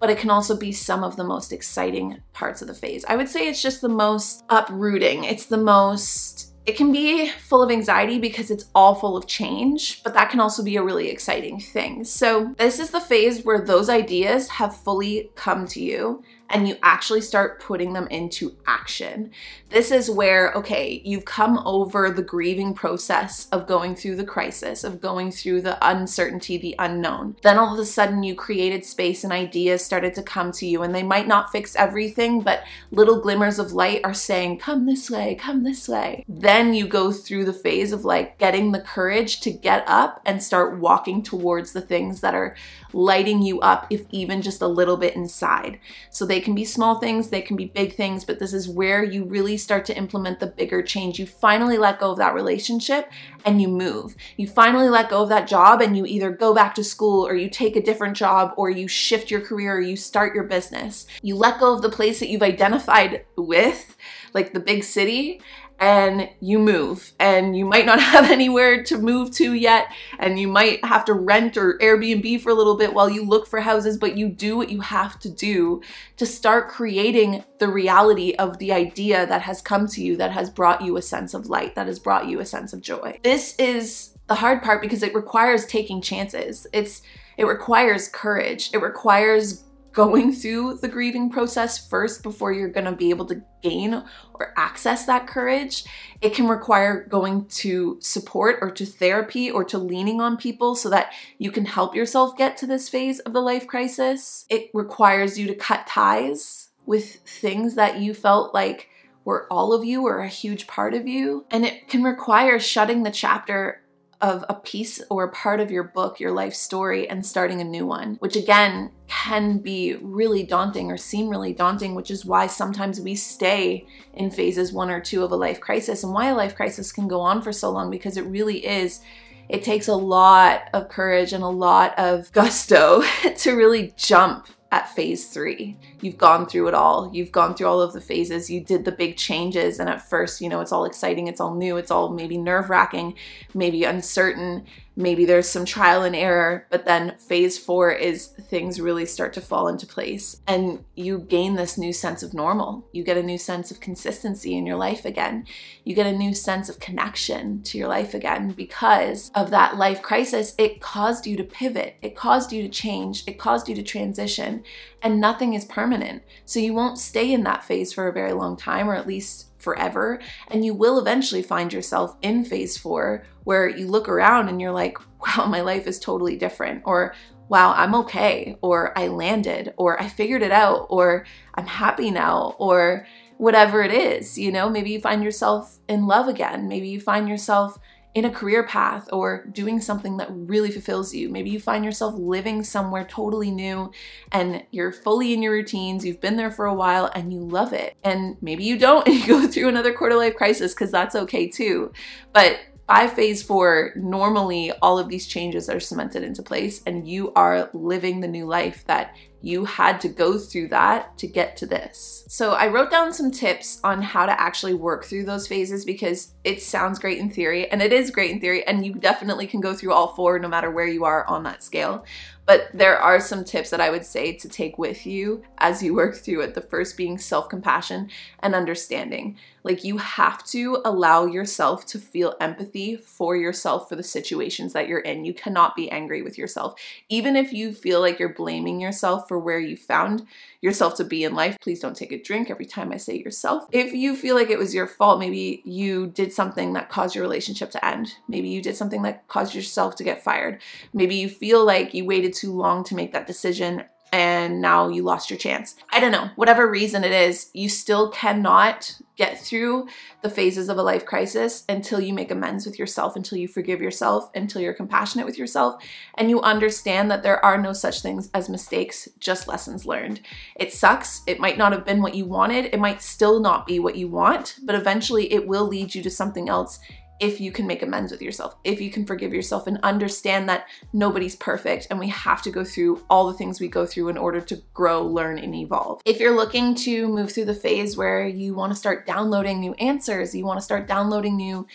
but 0.03 0.11
it 0.11 0.19
can 0.19 0.31
also 0.31 0.57
be 0.57 0.73
some 0.73 1.05
of 1.05 1.15
the 1.15 1.23
most 1.23 1.53
exciting 1.53 2.21
parts 2.33 2.61
of 2.61 2.67
the 2.67 2.75
phase. 2.75 3.05
I 3.07 3.15
would 3.15 3.29
say 3.29 3.47
it's 3.47 3.63
just 3.63 3.81
the 3.81 3.89
most 3.89 4.43
uprooting. 4.51 5.23
It's 5.23 5.47
the 5.47 5.57
most 5.57 6.49
it 6.67 6.77
can 6.77 6.91
be 6.93 7.29
full 7.29 7.63
of 7.63 7.71
anxiety 7.71 8.19
because 8.19 8.51
it's 8.51 8.65
all 8.75 8.97
full 8.97 9.17
of 9.17 9.29
change, 9.29 10.03
but 10.03 10.15
that 10.15 10.31
can 10.31 10.41
also 10.41 10.65
be 10.65 10.77
a 10.77 10.83
really 10.83 11.09
exciting 11.09 11.61
thing. 11.61 12.05
So, 12.05 12.55
this 12.57 12.79
is 12.79 12.91
the 12.91 13.01
phase 13.01 13.45
where 13.45 13.61
those 13.61 13.89
ideas 13.89 14.49
have 14.49 14.77
fully 14.77 15.31
come 15.35 15.67
to 15.69 15.81
you 15.81 16.23
and 16.53 16.69
you 16.69 16.77
actually 16.83 17.23
start 17.23 17.61
putting 17.61 17.95
them 17.95 18.07
into 18.09 18.55
action. 18.67 19.31
This 19.71 19.91
is 19.91 20.11
where, 20.11 20.53
okay, 20.53 21.01
you've 21.03 21.25
come 21.25 21.59
over 21.65 22.11
the 22.11 22.23
grieving 22.23 22.75
process 22.75 23.49
of 23.51 23.67
going 23.67 23.97
through 23.97 24.17
the 24.17 24.25
crisis, 24.25 24.85
of 24.85 25.01
going 25.01 25.33
through 25.33 25.63
the 25.63 25.79
uncertainty, 25.87 26.59
the 26.59 26.75
unknown. 26.79 27.37
Then 27.43 27.57
all 27.57 27.73
of 27.73 27.81
a 27.81 27.87
sudden, 27.87 28.23
you 28.23 28.35
created 28.35 28.85
space 28.85 29.25
and 29.25 29.33
ideas 29.33 29.83
started 29.83 30.15
to 30.15 30.23
come 30.23 30.53
to 30.53 30.67
you, 30.67 30.83
and 30.83 30.95
they 30.95 31.03
might 31.03 31.27
not 31.27 31.51
fix 31.51 31.75
everything, 31.75 32.43
but 32.43 32.65
little 32.91 33.21
glimmers 33.21 33.59
of 33.59 33.73
light 33.73 34.03
are 34.05 34.13
saying, 34.13 34.59
Come 34.59 34.85
this 34.85 35.11
way, 35.11 35.35
come 35.37 35.65
this 35.65 35.89
way. 35.89 36.23
Then 36.29 36.75
you 36.75 36.87
go 36.87 37.11
through 37.11 37.47
the 37.47 37.53
phase 37.55 37.93
of 37.93 38.05
like 38.05 38.37
getting 38.37 38.73
the 38.73 38.81
courage 38.81 39.41
to 39.41 39.51
get 39.51 39.85
up 39.87 40.21
and 40.27 40.43
start 40.43 40.79
walking 40.79 41.23
towards 41.23 41.73
the 41.73 41.81
things 41.81 42.21
that 42.21 42.35
are 42.35 42.55
lighting 42.93 43.41
you 43.41 43.59
up, 43.61 43.87
if 43.89 44.05
even 44.11 44.43
just 44.43 44.61
a 44.61 44.67
little 44.67 44.99
bit 44.99 45.17
inside. 45.17 45.81
So 46.11 46.27
they 46.27 46.42
can 46.43 46.55
be 46.55 46.65
small 46.65 46.99
things, 46.99 47.31
they 47.31 47.41
can 47.41 47.57
be 47.57 47.65
big 47.65 47.95
things, 47.95 48.25
but 48.25 48.39
this 48.39 48.53
is 48.53 48.69
where 48.69 49.03
you 49.03 49.25
really 49.25 49.57
start 49.57 49.87
to 49.87 49.97
implement 49.97 50.41
the 50.41 50.47
bigger 50.47 50.83
change. 50.83 51.19
You 51.19 51.27
finally 51.27 51.79
let 51.79 52.01
go 52.01 52.11
of 52.11 52.19
that 52.19 52.35
relationship 52.35 53.11
and 53.47 53.63
you 53.63 53.69
move. 53.69 54.15
You 54.37 54.47
finally 54.47 54.89
let 54.89 55.09
go 55.09 55.23
of 55.23 55.31
that 55.31 55.49
job 55.49 55.81
and 55.81 55.97
you 55.97 56.05
either 56.05 56.31
go 56.31 56.55
back 56.55 56.75
to 56.75 56.85
school 56.85 57.27
or 57.27 57.35
you 57.35 57.49
take 57.49 57.77
a 57.77 57.83
different 57.83 58.17
job 58.17 58.53
or 58.57 58.69
you 58.69 58.89
shift 58.89 59.31
your 59.31 59.41
career 59.41 59.77
or 59.77 59.81
you 59.81 59.97
start 59.97 60.35
your 60.35 60.45
business. 60.45 61.07
You 61.23 61.37
let 61.37 61.61
go 61.61 61.73
of 61.75 61.83
the 61.83 61.89
place 61.89 62.21
that 62.21 62.29
you've 62.29 62.43
identified 62.43 63.25
with, 63.37 63.97
like 64.35 64.53
the 64.53 64.61
big 64.61 64.85
city, 64.85 65.41
and 65.83 66.31
you 66.39 66.61
move. 66.61 67.13
And 67.19 67.57
you 67.57 67.65
might 67.65 67.85
not 67.85 68.01
have 68.15 68.31
anywhere 68.31 68.85
to 68.85 68.97
move 68.97 69.33
to 69.33 69.53
yet. 69.53 69.93
And 70.19 70.39
you 70.39 70.47
might 70.47 70.83
have 70.85 71.05
to 71.07 71.13
rent 71.13 71.57
or 71.57 71.77
Airbnb 71.79 72.41
for 72.41 72.51
a 72.51 72.55
little 72.55 72.77
bit 72.77 72.95
while 72.95 73.11
you 73.11 73.25
look 73.25 73.47
for 73.47 73.61
houses 73.61 73.99
but 73.99 74.17
you 74.17 74.29
do 74.29 74.57
what 74.57 74.71
you 74.71 74.81
have 74.81 75.19
to 75.19 75.29
do 75.29 75.83
to 76.17 76.25
start 76.25 76.69
creating 76.69 77.45
the 77.59 77.69
reality 77.69 78.35
of 78.39 78.59
the 78.59 78.73
idea 78.73 79.27
that 79.27 79.43
has 79.43 79.61
come 79.61 79.89
to 79.89 80.03
you 80.03 80.17
that 80.17 80.31
has 80.31 80.49
brought 80.49 80.83
you 80.83 80.97
a 80.97 81.03
sense 81.03 81.35
of 81.35 81.47
light 81.47 81.75
that 81.75 81.89
has 81.89 81.99
brought 81.99 82.29
you 82.29 82.39
a 82.39 82.47
sense 82.47 82.73
of 82.73 82.81
joy. 82.81 83.19
This 83.25 83.57
is 83.57 84.17
the 84.29 84.37
hard 84.37 84.63
part 84.63 84.81
because 84.81 85.03
it 85.03 85.15
requires 85.15 85.67
taking 85.67 86.01
chances. 86.01 86.67
It's 86.73 87.03
it 87.37 87.47
requires 87.47 88.09
courage. 88.09 88.71
It 88.73 88.79
requires 88.79 89.65
going 89.93 90.33
through 90.33 90.79
the 90.79 90.89
grieving 90.89 91.31
process 91.31 91.89
first 91.89 92.23
before 92.23 92.53
you're 92.53 92.69
going 92.69 92.87
to 92.87 92.93
be 92.93 93.11
able 93.11 93.27
to 93.27 93.43
gain 93.63 94.03
or 94.35 94.55
access 94.57 95.07
that 95.07 95.27
courage. 95.27 95.85
It 96.21 96.35
can 96.35 96.49
require 96.49 97.05
going 97.05 97.47
to 97.47 97.99
support 98.01 98.59
or 98.63 98.71
to 98.71 98.87
therapy 98.87 99.51
or 99.51 99.65
to 99.65 99.79
leaning 99.79 100.21
on 100.21 100.37
people 100.37 100.75
so 100.75 100.89
that 100.91 101.13
you 101.39 101.51
can 101.51 101.67
help 101.67 101.95
yourself 101.95 102.37
get 102.37 102.57
to 102.59 102.67
this 102.67 102.89
phase 102.89 103.21
of 103.21 103.33
the 103.33 103.41
life 103.41 103.67
crisis. 103.67 104.47
It 104.49 104.71
requires 104.73 105.39
you 105.39 105.47
to 105.49 105.55
cut 105.55 105.87
ties 105.87 106.71
with 106.87 107.17
things 107.27 107.75
that 107.75 108.01
you 108.01 108.15
felt 108.15 108.55
like 108.55 108.89
were 109.25 109.47
all 109.53 109.73
of 109.73 109.85
you 109.85 110.05
or 110.07 110.19
a 110.19 110.29
huge 110.29 110.67
part 110.67 110.95
of 110.95 111.07
you. 111.07 111.45
And 111.51 111.65
it 111.65 111.89
can 111.89 112.03
require 112.03 112.59
shutting 112.59 113.03
the 113.03 113.11
chapter 113.11 113.82
of 114.23 114.45
a 114.49 114.55
piece 114.55 115.03
or 115.11 115.25
a 115.25 115.33
part 115.33 115.59
of 115.59 115.71
your 115.71 115.83
book, 115.83 116.21
your 116.21 116.31
life 116.31 116.55
story, 116.55 117.09
and 117.09 117.27
starting 117.27 117.61
a 117.61 117.65
new 117.65 117.85
one, 117.85 118.15
which 118.21 118.37
again 118.37 118.93
can 119.09 119.59
be 119.59 119.97
really 119.97 120.45
daunting 120.45 120.91
or 120.91 120.97
seem 120.97 121.29
really 121.29 121.53
daunting, 121.53 121.97
which 121.97 122.11
is 122.11 122.25
why 122.25 122.47
sometimes 122.47 123.01
we 123.01 123.17
stay 123.17 123.85
in 124.15 124.31
phases 124.31 124.73
one 124.73 124.91
or 124.91 125.01
two 125.01 125.25
of 125.25 125.33
a 125.33 125.37
life 125.37 125.61
crisis 125.61 126.05
and 126.05 126.15
why 126.15 126.29
a 126.29 126.35
life 126.35 126.55
crisis 126.55 126.93
can 126.93 127.09
go 127.09 127.21
on 127.21 127.43
for 127.43 127.53
so 127.53 127.69
long 127.71 127.91
because 127.91 128.17
it 128.17 128.25
really 128.27 128.65
is. 128.65 129.01
It 129.49 129.65
takes 129.65 129.89
a 129.89 129.95
lot 129.95 130.69
of 130.73 130.89
courage 130.89 131.33
and 131.33 131.43
a 131.43 131.49
lot 131.49 131.99
of 131.99 132.31
gusto 132.33 133.03
to 133.37 133.57
really 133.57 133.93
jump 133.97 134.47
at 134.73 134.89
phase 134.89 135.27
three. 135.27 135.77
You've 136.01 136.17
gone 136.17 136.47
through 136.47 136.67
it 136.67 136.75
all. 136.75 137.11
You've 137.13 137.31
gone 137.31 137.55
through 137.55 137.67
all 137.67 137.83
of 137.83 137.93
the 137.93 138.01
phases. 138.01 138.49
You 138.49 138.63
did 138.65 138.87
the 138.87 138.91
big 138.91 139.19
changes. 139.19 139.79
And 139.79 139.89
at 139.89 140.09
first, 140.09 140.41
you 140.41 140.49
know, 140.49 140.63
it's 140.63 140.73
all 140.73 140.87
exciting. 140.87 141.29
It's 141.29 141.43
all 141.43 141.55
new. 141.55 141.77
It's 141.77 141.91
all 141.91 142.09
maybe 142.09 142.39
nerve 142.39 142.71
wracking, 142.71 143.15
maybe 143.53 143.85
uncertain 143.85 144.65
maybe 144.97 145.25
there's 145.25 145.49
some 145.49 145.65
trial 145.65 146.03
and 146.03 146.15
error, 146.15 146.67
but 146.71 146.85
then 146.85 147.17
phase 147.19 147.59
four 147.59 147.91
is 147.91 148.27
things 148.27 148.81
really 148.81 149.07
start 149.07 149.33
to 149.33 149.41
fall 149.41 149.69
into 149.69 149.87
place 149.87 150.41
and 150.47 150.85
you 150.95 151.19
gain 151.19 151.55
this 151.55 151.79
new 151.79 151.93
sense 151.93 152.23
of 152.23 152.35
normal. 152.35 152.87
You 152.93 153.03
get 153.03 153.17
a 153.17 153.23
new 153.23 153.39
sense 153.39 153.71
of 153.71 153.81
consistency 153.81 154.57
in 154.57 154.67
your 154.67 154.77
life 154.77 155.05
again. 155.05 155.47
You 155.85 155.95
get 155.95 156.07
a 156.07 156.17
new 156.17 156.35
sense 156.35 156.69
of 156.69 156.81
connection 156.81 157.63
to 157.63 157.79
your 157.79 157.89
life 157.89 158.15
again 158.15 158.53
because 158.53 159.31
of 159.35 159.51
that 159.51 159.77
life 159.77 160.03
crisis. 160.03 160.55
It 160.59 160.81
caused 160.81 161.27
you 161.27 161.37
to 161.37 161.45
pivot, 161.45 161.97
it 162.03 162.15
caused 162.15 162.53
you 162.53 162.63
to 162.63 162.69
change, 162.69 163.25
it 163.27 163.39
caused 163.39 163.69
you 163.69 163.75
to 163.75 163.83
transition, 163.83 164.63
and 165.01 165.21
nothing 165.21 165.55
is 165.55 165.65
permanent. 165.65 166.23
So 166.45 166.61
you 166.61 166.75
won't 166.75 166.99
stay 166.99 167.33
in 167.33 167.45
that 167.45 167.65
phase 167.65 167.93
for 167.93 168.09
a 168.09 168.13
very 168.13 168.33
long 168.33 168.57
time, 168.57 168.89
or 168.89 168.95
at 168.95 169.07
least 169.07 169.47
forever. 169.63 170.21
And 170.49 170.65
you 170.65 170.75
will 170.75 170.99
eventually 170.99 171.43
find 171.43 171.73
yourself 171.73 172.17
in 172.23 172.45
phase 172.45 172.77
four 172.77 173.25
where 173.45 173.69
you 173.69 173.87
look 173.87 174.09
around 174.09 174.49
and 174.49 174.61
you're 174.61 174.73
like, 174.73 174.99
wow, 175.21 175.47
my 175.47 175.61
life 175.61 175.87
is 175.87 175.99
totally 175.99 176.37
different. 176.37 176.83
Or, 176.85 177.15
wow, 177.49 177.73
I'm 177.73 177.95
okay. 177.95 178.59
Or 178.61 178.97
I 178.99 179.09
landed. 179.09 179.73
Or 179.77 180.01
I 180.01 180.09
figured 180.09 180.43
it 180.43 180.53
out. 180.53 180.87
Or 180.91 181.25
I'm 181.55 181.67
happy 181.67 182.11
now. 182.11 182.57
Or 182.59 183.07
whatever 183.39 183.83
it 183.83 183.93
is. 183.93 184.39
You 184.39 184.53
know, 184.53 184.69
maybe 184.69 184.91
you 184.91 185.01
find 185.01 185.25
yourself 185.25 185.79
in 185.89 186.07
love 186.07 186.29
again. 186.29 186.69
Maybe 186.69 186.89
you 186.89 187.01
find 187.01 187.29
yourself 187.29 187.79
in 188.15 188.27
a 188.27 188.31
career 188.31 188.67
path 188.67 189.09
or 189.13 189.47
doing 189.53 189.81
something 189.81 190.19
that 190.19 190.29
really 190.31 190.71
fulfills 190.71 191.15
you. 191.15 191.31
Maybe 191.31 191.51
you 191.51 191.59
find 191.59 191.85
yourself 191.85 192.15
living 192.17 192.63
somewhere 192.63 193.05
totally 193.05 193.51
new 193.51 193.91
and 194.31 194.65
you're 194.71 194.93
fully 194.93 195.33
in 195.33 195.43
your 195.43 195.53
routines, 195.53 196.05
you've 196.05 196.21
been 196.21 196.37
there 196.37 196.51
for 196.51 196.67
a 196.67 196.75
while 196.75 197.11
and 197.15 197.33
you 197.33 197.41
love 197.41 197.73
it. 197.73 197.97
And 198.05 198.37
maybe 198.43 198.65
you 198.65 198.79
don't 198.79 199.07
and 199.07 199.17
you 199.17 199.27
go 199.27 199.47
through 199.47 199.69
another 199.69 199.95
quarter 199.95 200.17
life 200.17 200.37
crisis 200.37 200.75
because 200.75 200.91
that's 200.91 201.15
okay 201.15 201.49
too. 201.49 201.93
But 202.33 202.59
by 202.87 203.07
phase 203.07 203.43
four, 203.43 203.93
normally 203.97 204.73
all 204.83 204.99
of 204.99 205.09
these 205.09 205.27
changes 205.27 205.71
are 205.71 205.81
cemented 205.81 206.23
into 206.23 206.43
place 206.43 206.83
and 206.85 207.09
you 207.09 207.33
are 207.33 207.71
living 207.73 208.21
the 208.21 208.29
new 208.29 208.45
life 208.45 208.85
that 208.87 209.17
you 209.43 209.65
had 209.65 210.01
to 210.01 210.09
go 210.09 210.39
through 210.39 210.69
that 210.69 211.19
to 211.19 211.27
get 211.27 211.57
to 211.59 211.67
this. 211.67 212.25
So, 212.29 212.53
I 212.53 212.69
wrote 212.69 212.91
down 212.91 213.13
some 213.13 213.31
tips 213.31 213.81
on 213.85 214.01
how 214.01 214.25
to 214.25 214.41
actually 214.41 214.75
work 214.75 215.05
through 215.05 215.25
those 215.25 215.47
phases 215.47 215.85
because 215.85 216.33
it 216.45 216.63
sounds 216.63 216.99
great 216.99 217.19
in 217.19 217.29
theory, 217.29 217.71
and 217.71 217.83
it 217.83 217.93
is 217.93 218.11
great 218.11 218.31
in 218.31 218.41
theory, 218.41 218.67
and 218.67 218.87
you 218.87 218.95
definitely 218.95 219.47
can 219.47 219.61
go 219.61 219.75
through 219.75 219.93
all 219.93 220.15
four 220.15 220.39
no 220.39 220.49
matter 220.49 220.71
where 220.71 220.87
you 220.87 221.05
are 221.05 221.27
on 221.27 221.43
that 221.43 221.63
scale. 221.63 222.05
But 222.45 222.69
there 222.75 222.99
are 222.99 223.21
some 223.21 223.45
tips 223.45 223.71
that 223.71 223.81
I 223.81 223.91
would 223.91 224.05
say 224.05 224.33
to 224.33 224.49
take 224.49 224.77
with 224.77 225.07
you 225.07 225.45
as 225.59 225.81
you 225.81 225.95
work 225.95 226.17
through 226.17 226.41
it. 226.41 226.55
The 226.55 226.61
first 226.61 226.97
being 226.97 227.17
self 227.17 227.49
compassion 227.49 228.11
and 228.41 228.55
understanding. 228.55 229.37
Like 229.63 229.85
you 229.85 229.99
have 229.99 230.45
to 230.47 230.83
allow 230.85 231.27
yourself 231.27 231.87
to 231.87 232.01
feel 232.01 232.35
empathy 232.41 232.97
for 232.97 233.37
yourself 233.37 233.89
for 233.89 233.95
the 233.95 234.03
situations 234.03 234.73
that 234.73 234.89
you're 234.89 234.99
in. 234.99 235.25
You 235.25 235.35
cannot 235.35 235.77
be 235.77 235.89
angry 235.91 236.23
with 236.23 236.37
yourself. 236.37 236.75
Even 237.09 237.37
if 237.37 237.53
you 237.53 237.73
feel 237.73 238.01
like 238.01 238.19
you're 238.19 238.35
blaming 238.35 238.81
yourself 238.81 239.29
for 239.33 239.39
where 239.39 239.59
you 239.59 239.79
found 239.79 240.27
yourself 240.61 240.95
to 240.95 241.05
be 241.05 241.25
in 241.25 241.35
life, 241.35 241.57
please 241.63 241.81
don't 241.81 241.97
take 241.97 242.13
a 242.13 242.23
drink 242.23 242.51
every 242.51 242.67
time 242.67 242.93
I 242.93 242.99
say 242.99 243.17
yourself. 243.17 243.65
If 243.73 243.95
you 243.95 244.15
feel 244.15 244.35
like 244.35 244.51
it 244.51 244.59
was 244.59 244.75
your 244.75 244.87
fault, 244.87 245.19
maybe 245.19 245.63
you 245.65 246.09
did 246.09 246.35
something 246.35 246.75
that 246.75 246.91
caused 246.91 247.15
your 247.15 247.23
relationship 247.23 247.71
to 247.71 247.83
end. 247.83 248.13
Maybe 248.29 248.51
you 248.51 248.61
did 248.61 248.77
something 248.77 249.01
that 249.05 249.27
caused 249.29 249.55
yourself 249.55 249.97
to 249.97 250.05
get 250.05 250.23
fired. 250.23 250.61
Maybe 250.93 251.15
you 251.15 251.31
feel 251.31 251.65
like 251.65 251.95
you 251.95 252.05
waited 252.05 252.35
too 252.35 252.53
long 252.53 252.85
to 252.85 252.95
make 252.95 253.15
that 253.15 253.27
decision 253.27 253.85
and 254.13 254.61
now 254.61 254.89
you 254.89 255.03
lost 255.03 255.31
your 255.31 255.39
chance. 255.39 255.75
I 255.91 255.99
don't 255.99 256.13
know, 256.13 256.29
whatever 256.37 256.71
reason 256.71 257.03
it 257.03 257.13
is, 257.13 257.51
you 257.55 257.71
still 257.71 258.11
cannot 258.11 258.99
get 259.17 259.39
through 259.39 259.89
the 260.23 260.31
phases 260.31 260.69
of 260.69 260.79
a 260.79 260.83
life 260.83 261.05
crisis 261.05 261.65
until 261.69 262.01
you 262.01 262.13
make 262.13 262.31
amends 262.31 262.67
with 262.67 262.79
yourself, 262.79 263.17
until 263.17 263.39
you 263.39 263.49
forgive 263.49 263.81
yourself, 263.81 264.31
until 264.35 264.61
you're 264.61 264.75
compassionate 264.75 265.27
with 265.27 265.39
yourself, 265.39 265.83
and 266.17 266.29
you 266.29 266.41
understand 266.43 267.11
that 267.11 267.23
there 267.23 267.43
are 267.45 267.57
no 267.57 267.73
such 267.73 268.03
things 268.03 268.31
as 268.35 268.49
mistakes, 268.49 269.09
just 269.19 269.49
lessons 269.49 269.87
learned. 269.87 270.21
It 270.57 270.73
sucks. 270.73 271.23
It 271.27 271.41
might 271.41 271.59
not 271.59 271.73
have 271.73 271.85
been 271.85 272.03
what 272.03 272.15
you 272.15 272.25
wanted. 272.25 272.67
It 272.67 272.81
might 272.81 273.03
still 273.03 273.41
not 273.41 273.67
be 273.67 273.79
what 273.79 273.97
you 273.97 274.09
want, 274.09 274.57
but 274.63 274.75
eventually 274.75 275.33
it 275.33 275.47
will 275.47 275.67
lead 275.67 275.95
you 275.95 276.03
to 276.03 276.11
something 276.11 276.49
else 276.49 276.79
if 277.21 277.41
you 277.41 277.53
can 277.53 277.67
make 277.67 277.83
amends 277.83 278.11
with 278.11 278.21
yourself, 278.21 278.57
if 278.65 278.81
you 278.81 278.91
can 278.91 279.07
forgive 279.07 279.33
yourself 279.33 279.67
and 279.67 279.79
understand 279.83 280.49
that 280.49 280.67
nobody's 280.93 281.37
perfect 281.37 281.87
and 281.91 281.99
we 281.99 282.09
have 282.09 282.43
to 282.43 282.51
go 282.51 282.65
through 282.65 283.05
all 283.09 283.27
the 283.27 283.35
things 283.35 283.61
we 283.61 283.69
go 283.69 283.87
through 283.87 284.09
in 284.09 284.19
order 284.19 284.41
to 284.41 284.63
grow, 284.75 285.03
learn, 285.07 285.39
and 285.39 285.55
evolve. 285.55 286.03
If 286.05 286.19
you're 286.19 286.37
looking 286.37 286.75
to 286.77 287.09
move 287.09 287.33
through 287.33 287.45
the 287.45 287.55
phase 287.55 287.97
where 287.97 288.27
you 288.27 288.55
want 288.55 288.73
to 288.73 288.79
start 288.79 289.07
downloading 289.07 289.61
new 289.61 289.75
answers, 289.75 290.35
you 290.35 290.45
want 290.45 290.59
to 290.59 290.65
start 290.65 290.89
downloading 290.89 291.37
new 291.37 291.67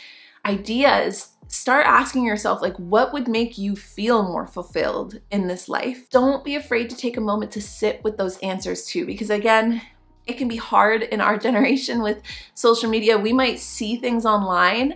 ideas, 0.45 1.29
start 1.47 1.85
asking 1.85 2.25
yourself 2.25 2.61
like 2.61 2.75
what 2.77 3.13
would 3.13 3.27
make 3.27 3.57
you 3.57 3.75
feel 3.75 4.23
more 4.23 4.47
fulfilled 4.47 5.19
in 5.31 5.47
this 5.47 5.69
life 5.69 6.09
don't 6.09 6.43
be 6.43 6.55
afraid 6.55 6.89
to 6.89 6.95
take 6.95 7.15
a 7.15 7.21
moment 7.21 7.51
to 7.51 7.61
sit 7.61 8.03
with 8.03 8.17
those 8.17 8.37
answers 8.39 8.85
too 8.85 9.05
because 9.05 9.29
again 9.29 9.81
it 10.25 10.37
can 10.37 10.49
be 10.49 10.57
hard 10.57 11.03
in 11.03 11.21
our 11.21 11.37
generation 11.47 12.01
with 12.01 12.21
social 12.53 12.89
media 12.89 13.17
we 13.17 13.31
might 13.31 13.59
see 13.59 13.95
things 13.95 14.25
online 14.25 14.95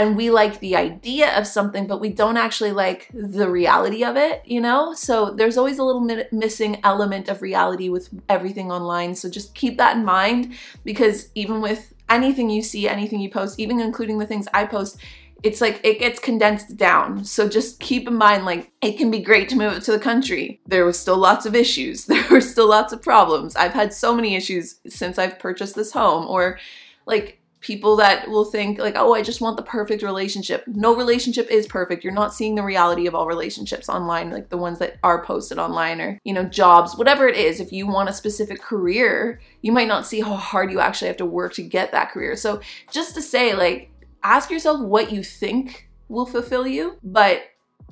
and 0.00 0.16
we 0.16 0.30
like 0.30 0.60
the 0.60 0.76
idea 0.76 1.38
of 1.38 1.46
something, 1.46 1.86
but 1.86 2.00
we 2.00 2.08
don't 2.08 2.38
actually 2.38 2.72
like 2.72 3.10
the 3.12 3.50
reality 3.50 4.02
of 4.02 4.16
it, 4.16 4.40
you 4.46 4.58
know? 4.58 4.94
So 4.94 5.30
there's 5.30 5.58
always 5.58 5.78
a 5.78 5.84
little 5.84 6.00
mi- 6.00 6.24
missing 6.32 6.80
element 6.84 7.28
of 7.28 7.42
reality 7.42 7.90
with 7.90 8.08
everything 8.30 8.72
online. 8.72 9.14
So 9.14 9.28
just 9.28 9.54
keep 9.54 9.76
that 9.76 9.98
in 9.98 10.04
mind 10.06 10.54
because 10.84 11.28
even 11.34 11.60
with 11.60 11.92
anything 12.08 12.48
you 12.48 12.62
see, 12.62 12.88
anything 12.88 13.20
you 13.20 13.28
post, 13.28 13.60
even 13.60 13.78
including 13.78 14.16
the 14.16 14.26
things 14.26 14.48
I 14.54 14.64
post, 14.64 14.98
it's 15.42 15.60
like 15.60 15.82
it 15.84 15.98
gets 15.98 16.18
condensed 16.18 16.78
down. 16.78 17.22
So 17.22 17.46
just 17.46 17.78
keep 17.78 18.08
in 18.08 18.14
mind, 18.14 18.46
like, 18.46 18.72
it 18.80 18.96
can 18.96 19.10
be 19.10 19.20
great 19.20 19.50
to 19.50 19.56
move 19.56 19.74
it 19.74 19.82
to 19.82 19.92
the 19.92 19.98
country. 19.98 20.62
There 20.66 20.86
was 20.86 20.98
still 20.98 21.18
lots 21.18 21.44
of 21.44 21.54
issues, 21.54 22.04
there 22.06 22.26
were 22.30 22.40
still 22.40 22.70
lots 22.70 22.94
of 22.94 23.02
problems. 23.02 23.54
I've 23.54 23.74
had 23.74 23.92
so 23.92 24.14
many 24.14 24.34
issues 24.34 24.80
since 24.88 25.18
I've 25.18 25.38
purchased 25.38 25.74
this 25.74 25.92
home, 25.92 26.26
or 26.26 26.58
like, 27.04 27.39
people 27.60 27.96
that 27.96 28.28
will 28.28 28.44
think 28.44 28.78
like 28.78 28.96
oh 28.96 29.14
i 29.14 29.22
just 29.22 29.40
want 29.40 29.56
the 29.56 29.62
perfect 29.62 30.02
relationship. 30.02 30.64
No 30.66 30.96
relationship 30.96 31.50
is 31.50 31.66
perfect. 31.66 32.02
You're 32.02 32.12
not 32.12 32.34
seeing 32.34 32.54
the 32.54 32.62
reality 32.62 33.06
of 33.06 33.14
all 33.14 33.26
relationships 33.26 33.88
online 33.88 34.30
like 34.30 34.48
the 34.48 34.56
ones 34.56 34.78
that 34.78 34.98
are 35.02 35.24
posted 35.24 35.58
online 35.58 36.00
or 36.00 36.18
you 36.24 36.32
know 36.32 36.44
jobs 36.44 36.96
whatever 36.96 37.28
it 37.28 37.36
is. 37.36 37.60
If 37.60 37.72
you 37.72 37.86
want 37.86 38.08
a 38.08 38.14
specific 38.14 38.60
career 38.60 39.40
you 39.62 39.72
might 39.72 39.88
not 39.88 40.06
see 40.06 40.20
how 40.20 40.34
hard 40.34 40.72
you 40.72 40.80
actually 40.80 41.08
have 41.08 41.18
to 41.18 41.26
work 41.26 41.54
to 41.54 41.62
get 41.62 41.92
that 41.92 42.12
career. 42.12 42.36
So 42.36 42.60
just 42.90 43.14
to 43.14 43.22
say 43.22 43.54
like 43.54 43.90
ask 44.22 44.50
yourself 44.50 44.80
what 44.80 45.12
you 45.12 45.22
think 45.22 45.88
will 46.08 46.26
fulfill 46.26 46.66
you 46.66 46.98
but 47.02 47.42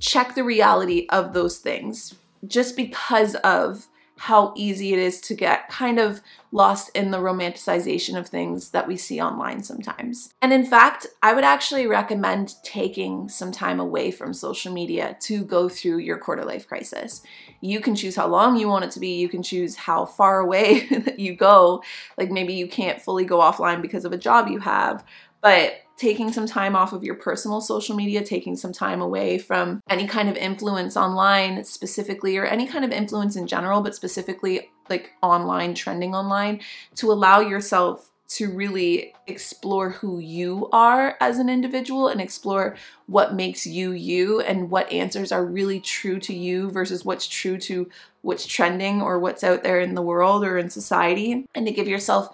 check 0.00 0.35
the 0.35 0.44
reality 0.44 1.07
of 1.11 1.33
those 1.33 1.59
things. 1.59 2.14
Just 2.46 2.76
because 2.76 3.35
of 3.37 3.88
how 4.18 4.52
easy 4.57 4.92
it 4.92 4.98
is 4.98 5.20
to 5.22 5.35
get 5.35 5.68
kind 5.68 5.98
of 5.98 6.20
lost 6.50 6.90
in 6.94 7.11
the 7.11 7.18
romanticization 7.18 8.18
of 8.18 8.26
things 8.26 8.70
that 8.70 8.88
we 8.88 8.96
see 8.96 9.20
online 9.20 9.62
sometimes. 9.62 10.35
And 10.42 10.52
in 10.52 10.64
fact, 10.64 11.07
I 11.22 11.35
would 11.35 11.44
actually 11.44 11.87
recommend 11.87 12.54
taking 12.64 13.28
some 13.28 13.52
time 13.52 13.78
away 13.78 14.11
from 14.11 14.35
social 14.35 14.72
media 14.72 15.16
to 15.20 15.44
go 15.44 15.68
through 15.68 15.98
your 15.98 16.18
quarter 16.18 16.44
life 16.44 16.66
crisis. 16.66 17.22
You 17.61 17.81
can 17.81 17.94
choose 17.94 18.16
how 18.16 18.26
long 18.26 18.57
you 18.57 18.68
want 18.68 18.85
it 18.85 18.90
to 18.92 19.00
be, 19.00 19.18
you 19.18 19.28
can 19.28 19.42
choose 19.42 19.76
how 19.76 20.04
far 20.04 20.40
away 20.40 20.88
you 21.16 21.37
go. 21.37 21.83
Like 22.16 22.31
maybe 22.31 22.54
you 22.54 22.66
can't 22.66 23.00
fully 23.00 23.24
go 23.24 23.38
offline 23.38 23.83
because 23.83 24.04
of 24.04 24.12
a 24.12 24.18
job 24.18 24.48
you 24.48 24.59
have, 24.59 25.04
but 25.40 25.74
taking 25.98 26.32
some 26.32 26.46
time 26.46 26.76
off 26.76 26.92
of 26.92 27.04
your 27.04 27.16
personal 27.16 27.61
social 27.61 27.96
media, 27.96 28.24
taking 28.24 28.56
some 28.56 28.72
time 28.72 29.00
away 29.00 29.37
from 29.37 29.80
any 29.90 30.06
kind 30.06 30.28
of 30.28 30.37
influence 30.37 30.96
online 30.96 31.64
specifically, 31.64 32.38
or 32.38 32.46
any 32.46 32.66
kind 32.66 32.84
of 32.84 32.92
influence 32.92 33.37
in 33.37 33.46
general, 33.46 33.80
but 33.82 33.94
specifically 33.94 34.70
like 34.88 35.11
online, 35.22 35.74
trending 35.74 36.14
online, 36.14 36.61
to 36.94 37.11
allow 37.11 37.40
yourself 37.40 38.11
to 38.28 38.50
really 38.50 39.14
explore 39.26 39.88
who 39.90 40.18
you 40.18 40.68
are 40.70 41.16
as 41.18 41.38
an 41.38 41.48
individual 41.48 42.08
and 42.08 42.20
explore 42.20 42.76
what 43.06 43.34
makes 43.34 43.66
you 43.66 43.92
you 43.92 44.40
and 44.40 44.70
what 44.70 44.92
answers 44.92 45.32
are 45.32 45.46
really 45.46 45.80
true 45.80 46.20
to 46.20 46.34
you 46.34 46.70
versus 46.70 47.06
what's 47.06 47.26
true 47.26 47.56
to 47.56 47.88
what's 48.20 48.46
trending 48.46 49.00
or 49.00 49.18
what's 49.18 49.42
out 49.42 49.62
there 49.62 49.80
in 49.80 49.94
the 49.94 50.02
world 50.02 50.44
or 50.44 50.58
in 50.58 50.68
society, 50.68 51.46
and 51.54 51.66
to 51.66 51.72
give 51.72 51.88
yourself 51.88 52.28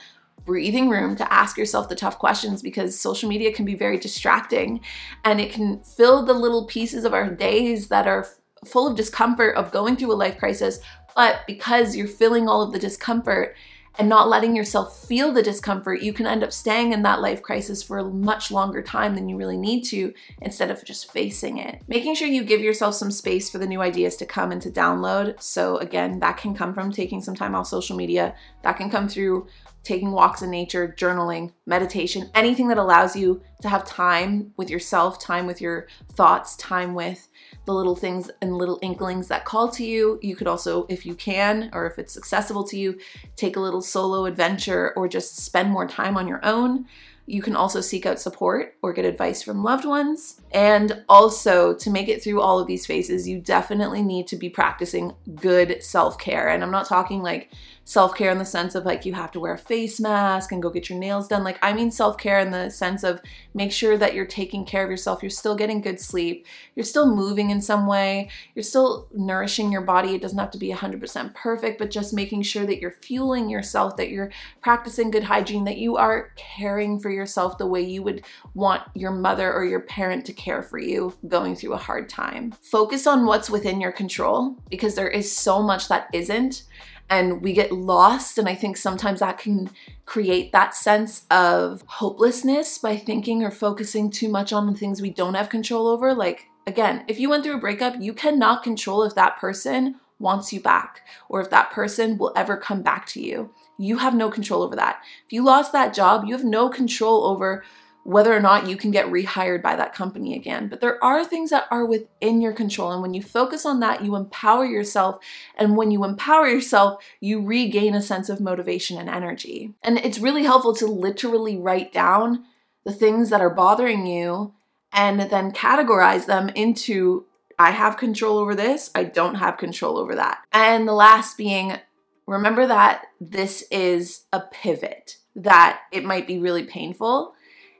breathing 0.44 0.88
room 0.88 1.16
to 1.16 1.32
ask 1.32 1.56
yourself 1.56 1.88
the 1.88 1.94
tough 1.94 2.18
questions 2.18 2.62
because 2.62 2.98
social 2.98 3.28
media 3.28 3.52
can 3.52 3.64
be 3.64 3.74
very 3.74 3.98
distracting 3.98 4.80
and 5.24 5.40
it 5.40 5.52
can 5.52 5.80
fill 5.80 6.24
the 6.24 6.34
little 6.34 6.66
pieces 6.66 7.04
of 7.04 7.14
our 7.14 7.30
days 7.30 7.88
that 7.88 8.06
are 8.06 8.26
full 8.64 8.86
of 8.86 8.96
discomfort 8.96 9.56
of 9.56 9.72
going 9.72 9.96
through 9.96 10.12
a 10.12 10.14
life 10.14 10.38
crisis. 10.38 10.80
But 11.16 11.40
because 11.46 11.96
you're 11.96 12.08
feeling 12.08 12.48
all 12.48 12.62
of 12.62 12.72
the 12.72 12.78
discomfort 12.78 13.56
and 13.98 14.08
not 14.08 14.28
letting 14.28 14.56
yourself 14.56 15.06
feel 15.06 15.32
the 15.32 15.42
discomfort, 15.42 16.02
you 16.02 16.12
can 16.12 16.26
end 16.26 16.42
up 16.42 16.52
staying 16.52 16.92
in 16.92 17.02
that 17.02 17.20
life 17.20 17.42
crisis 17.42 17.82
for 17.82 17.98
a 17.98 18.04
much 18.04 18.50
longer 18.50 18.82
time 18.82 19.14
than 19.14 19.28
you 19.28 19.36
really 19.36 19.56
need 19.56 19.82
to 19.82 20.12
instead 20.40 20.70
of 20.70 20.84
just 20.84 21.12
facing 21.12 21.58
it. 21.58 21.80
Making 21.86 22.14
sure 22.14 22.28
you 22.28 22.44
give 22.44 22.60
yourself 22.60 22.94
some 22.94 23.10
space 23.10 23.48
for 23.48 23.58
the 23.58 23.66
new 23.66 23.80
ideas 23.80 24.16
to 24.16 24.26
come 24.26 24.50
and 24.50 24.60
to 24.62 24.70
download. 24.70 25.40
So, 25.40 25.78
again, 25.78 26.18
that 26.20 26.36
can 26.36 26.54
come 26.54 26.74
from 26.74 26.90
taking 26.90 27.22
some 27.22 27.34
time 27.34 27.54
off 27.54 27.66
social 27.68 27.96
media, 27.96 28.34
that 28.62 28.76
can 28.76 28.90
come 28.90 29.08
through 29.08 29.46
taking 29.84 30.10
walks 30.10 30.42
in 30.42 30.50
nature, 30.50 30.94
journaling, 30.98 31.52
meditation, 31.66 32.30
anything 32.34 32.68
that 32.68 32.78
allows 32.78 33.14
you 33.14 33.42
to 33.62 33.68
have 33.68 33.84
time 33.84 34.52
with 34.56 34.70
yourself, 34.70 35.18
time 35.18 35.46
with 35.46 35.60
your 35.60 35.86
thoughts, 36.12 36.56
time 36.56 36.94
with 36.94 37.28
the 37.66 37.72
little 37.72 37.96
things 37.96 38.30
and 38.42 38.56
little 38.56 38.78
inklings 38.82 39.28
that 39.28 39.44
call 39.44 39.70
to 39.70 39.84
you. 39.84 40.18
You 40.22 40.36
could 40.36 40.46
also, 40.46 40.86
if 40.88 41.06
you 41.06 41.14
can, 41.14 41.70
or 41.72 41.86
if 41.86 41.98
it's 41.98 42.16
accessible 42.16 42.64
to 42.64 42.78
you, 42.78 42.98
take 43.36 43.56
a 43.56 43.60
little 43.60 43.82
solo 43.82 44.26
adventure 44.26 44.92
or 44.96 45.08
just 45.08 45.38
spend 45.38 45.70
more 45.70 45.86
time 45.86 46.16
on 46.16 46.28
your 46.28 46.44
own. 46.44 46.86
You 47.26 47.40
can 47.40 47.56
also 47.56 47.80
seek 47.80 48.04
out 48.04 48.20
support 48.20 48.74
or 48.82 48.92
get 48.92 49.06
advice 49.06 49.42
from 49.42 49.62
loved 49.62 49.86
ones. 49.86 50.42
And 50.52 51.02
also, 51.08 51.74
to 51.74 51.90
make 51.90 52.08
it 52.08 52.22
through 52.22 52.42
all 52.42 52.58
of 52.58 52.66
these 52.66 52.84
phases, 52.84 53.26
you 53.26 53.40
definitely 53.40 54.02
need 54.02 54.26
to 54.26 54.36
be 54.36 54.50
practicing 54.50 55.14
good 55.34 55.82
self 55.82 56.18
care. 56.18 56.48
And 56.48 56.62
I'm 56.62 56.70
not 56.70 56.86
talking 56.86 57.22
like 57.22 57.50
self 57.84 58.14
care 58.14 58.30
in 58.30 58.38
the 58.38 58.44
sense 58.44 58.74
of 58.74 58.84
like 58.84 59.04
you 59.04 59.12
have 59.12 59.30
to 59.32 59.40
wear 59.40 59.54
a 59.54 59.58
face 59.58 60.00
mask 60.00 60.52
and 60.52 60.62
go 60.62 60.70
get 60.70 60.88
your 60.88 60.98
nails 60.98 61.28
done. 61.28 61.44
Like, 61.44 61.58
I 61.62 61.72
mean 61.72 61.90
self 61.90 62.16
care 62.16 62.40
in 62.40 62.50
the 62.50 62.70
sense 62.70 63.04
of 63.04 63.20
make 63.52 63.72
sure 63.72 63.96
that 63.98 64.14
you're 64.14 64.26
taking 64.26 64.64
care 64.64 64.84
of 64.84 64.90
yourself. 64.90 65.22
You're 65.22 65.30
still 65.30 65.54
getting 65.54 65.80
good 65.80 66.00
sleep. 66.00 66.46
You're 66.74 66.84
still 66.84 67.14
moving 67.14 67.50
in 67.50 67.60
some 67.60 67.86
way. 67.86 68.30
You're 68.54 68.62
still 68.62 69.08
nourishing 69.12 69.70
your 69.70 69.82
body. 69.82 70.14
It 70.14 70.22
doesn't 70.22 70.38
have 70.38 70.50
to 70.52 70.58
be 70.58 70.72
100% 70.72 71.34
perfect, 71.34 71.78
but 71.78 71.90
just 71.90 72.14
making 72.14 72.42
sure 72.42 72.66
that 72.66 72.80
you're 72.80 72.90
fueling 72.90 73.48
yourself, 73.50 73.96
that 73.96 74.10
you're 74.10 74.32
practicing 74.62 75.10
good 75.10 75.24
hygiene, 75.24 75.64
that 75.64 75.78
you 75.78 75.96
are 75.96 76.32
caring 76.36 76.98
for 76.98 77.10
yourself 77.10 77.58
the 77.58 77.66
way 77.66 77.82
you 77.82 78.02
would 78.02 78.24
want 78.54 78.82
your 78.94 79.10
mother 79.10 79.52
or 79.52 79.64
your 79.64 79.80
parent 79.80 80.24
to 80.26 80.32
care 80.32 80.62
for 80.62 80.78
you 80.78 81.12
going 81.28 81.54
through 81.54 81.74
a 81.74 81.78
hard 81.78 82.08
time. 82.08 82.52
Focus 82.62 83.06
on 83.06 83.26
what's 83.26 83.50
within 83.50 83.80
your 83.80 83.92
control 83.92 84.56
because 84.70 84.94
there 84.94 85.08
is 85.08 85.34
so 85.34 85.62
much 85.62 85.88
that 85.88 86.08
isn't 86.12 86.64
and 87.10 87.42
we 87.42 87.52
get 87.52 87.72
lost. 87.72 88.38
And 88.38 88.48
I 88.48 88.54
think 88.54 88.76
sometimes 88.76 89.20
that 89.20 89.38
can 89.38 89.70
create 90.06 90.52
that 90.52 90.74
sense 90.74 91.24
of 91.30 91.82
hopelessness 91.86 92.78
by 92.78 92.96
thinking 92.96 93.42
or 93.42 93.50
focusing 93.50 94.10
too 94.10 94.28
much 94.28 94.52
on 94.52 94.66
the 94.66 94.78
things 94.78 95.00
we 95.00 95.10
don't 95.10 95.34
have 95.34 95.48
control 95.48 95.86
over. 95.86 96.14
Like, 96.14 96.48
again, 96.66 97.04
if 97.08 97.18
you 97.18 97.30
went 97.30 97.44
through 97.44 97.56
a 97.56 97.60
breakup, 97.60 97.94
you 98.00 98.12
cannot 98.14 98.62
control 98.62 99.02
if 99.04 99.14
that 99.14 99.38
person 99.38 99.96
wants 100.18 100.52
you 100.52 100.60
back 100.60 101.02
or 101.28 101.40
if 101.40 101.50
that 101.50 101.70
person 101.70 102.16
will 102.16 102.32
ever 102.36 102.56
come 102.56 102.82
back 102.82 103.06
to 103.06 103.20
you. 103.20 103.50
You 103.78 103.98
have 103.98 104.14
no 104.14 104.30
control 104.30 104.62
over 104.62 104.76
that. 104.76 105.02
If 105.26 105.32
you 105.32 105.44
lost 105.44 105.72
that 105.72 105.94
job, 105.94 106.24
you 106.24 106.34
have 106.34 106.44
no 106.44 106.68
control 106.68 107.24
over 107.24 107.64
whether 108.04 108.36
or 108.36 108.40
not 108.40 108.68
you 108.68 108.76
can 108.76 108.90
get 108.90 109.06
rehired 109.06 109.62
by 109.62 109.74
that 109.74 109.94
company 109.94 110.36
again. 110.36 110.68
But 110.68 110.80
there 110.80 111.02
are 111.02 111.24
things 111.24 111.50
that 111.50 111.66
are 111.70 111.86
within 111.86 112.42
your 112.42 112.52
control. 112.52 112.92
And 112.92 113.00
when 113.00 113.14
you 113.14 113.22
focus 113.22 113.64
on 113.64 113.80
that, 113.80 114.04
you 114.04 114.14
empower 114.14 114.66
yourself. 114.66 115.24
And 115.56 115.76
when 115.76 115.90
you 115.90 116.04
empower 116.04 116.46
yourself, 116.46 117.02
you 117.20 117.40
regain 117.40 117.94
a 117.94 118.02
sense 118.02 118.28
of 118.28 118.40
motivation 118.40 118.98
and 118.98 119.08
energy. 119.08 119.74
And 119.82 119.98
it's 119.98 120.18
really 120.18 120.44
helpful 120.44 120.74
to 120.76 120.86
literally 120.86 121.56
write 121.56 121.92
down 121.92 122.44
the 122.84 122.92
things 122.92 123.30
that 123.30 123.40
are 123.40 123.50
bothering 123.50 124.06
you 124.06 124.52
and 124.92 125.20
then 125.20 125.50
categorize 125.52 126.26
them 126.26 126.50
into 126.50 127.24
I 127.58 127.70
have 127.70 127.96
control 127.96 128.38
over 128.38 128.54
this, 128.54 128.90
I 128.94 129.04
don't 129.04 129.36
have 129.36 129.58
control 129.58 129.96
over 129.96 130.16
that. 130.16 130.38
And 130.52 130.86
the 130.86 130.92
last 130.92 131.38
being 131.38 131.78
remember 132.26 132.66
that 132.66 133.06
this 133.20 133.62
is 133.70 134.24
a 134.32 134.40
pivot, 134.40 135.18
that 135.36 135.80
it 135.92 136.04
might 136.04 136.26
be 136.26 136.38
really 136.38 136.64
painful 136.64 137.34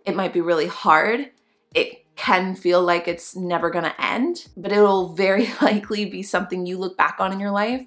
it 0.05 0.17
might 0.17 0.33
be 0.33 0.40
really 0.40 0.67
hard. 0.67 1.31
It 1.75 2.05
can 2.17 2.55
feel 2.55 2.83
like 2.83 3.09
it's 3.09 3.35
never 3.35 3.71
to 3.85 4.03
end, 4.03 4.47
but 4.57 4.73
it'll 4.73 5.14
very 5.14 5.49
likely 5.62 6.07
be 6.07 6.23
something 6.23 6.67
you 6.67 6.79
look 6.79 6.97
back 6.97 7.17
on 7.19 7.33
in 7.33 7.40
your 7.40 7.51
life 7.51 7.87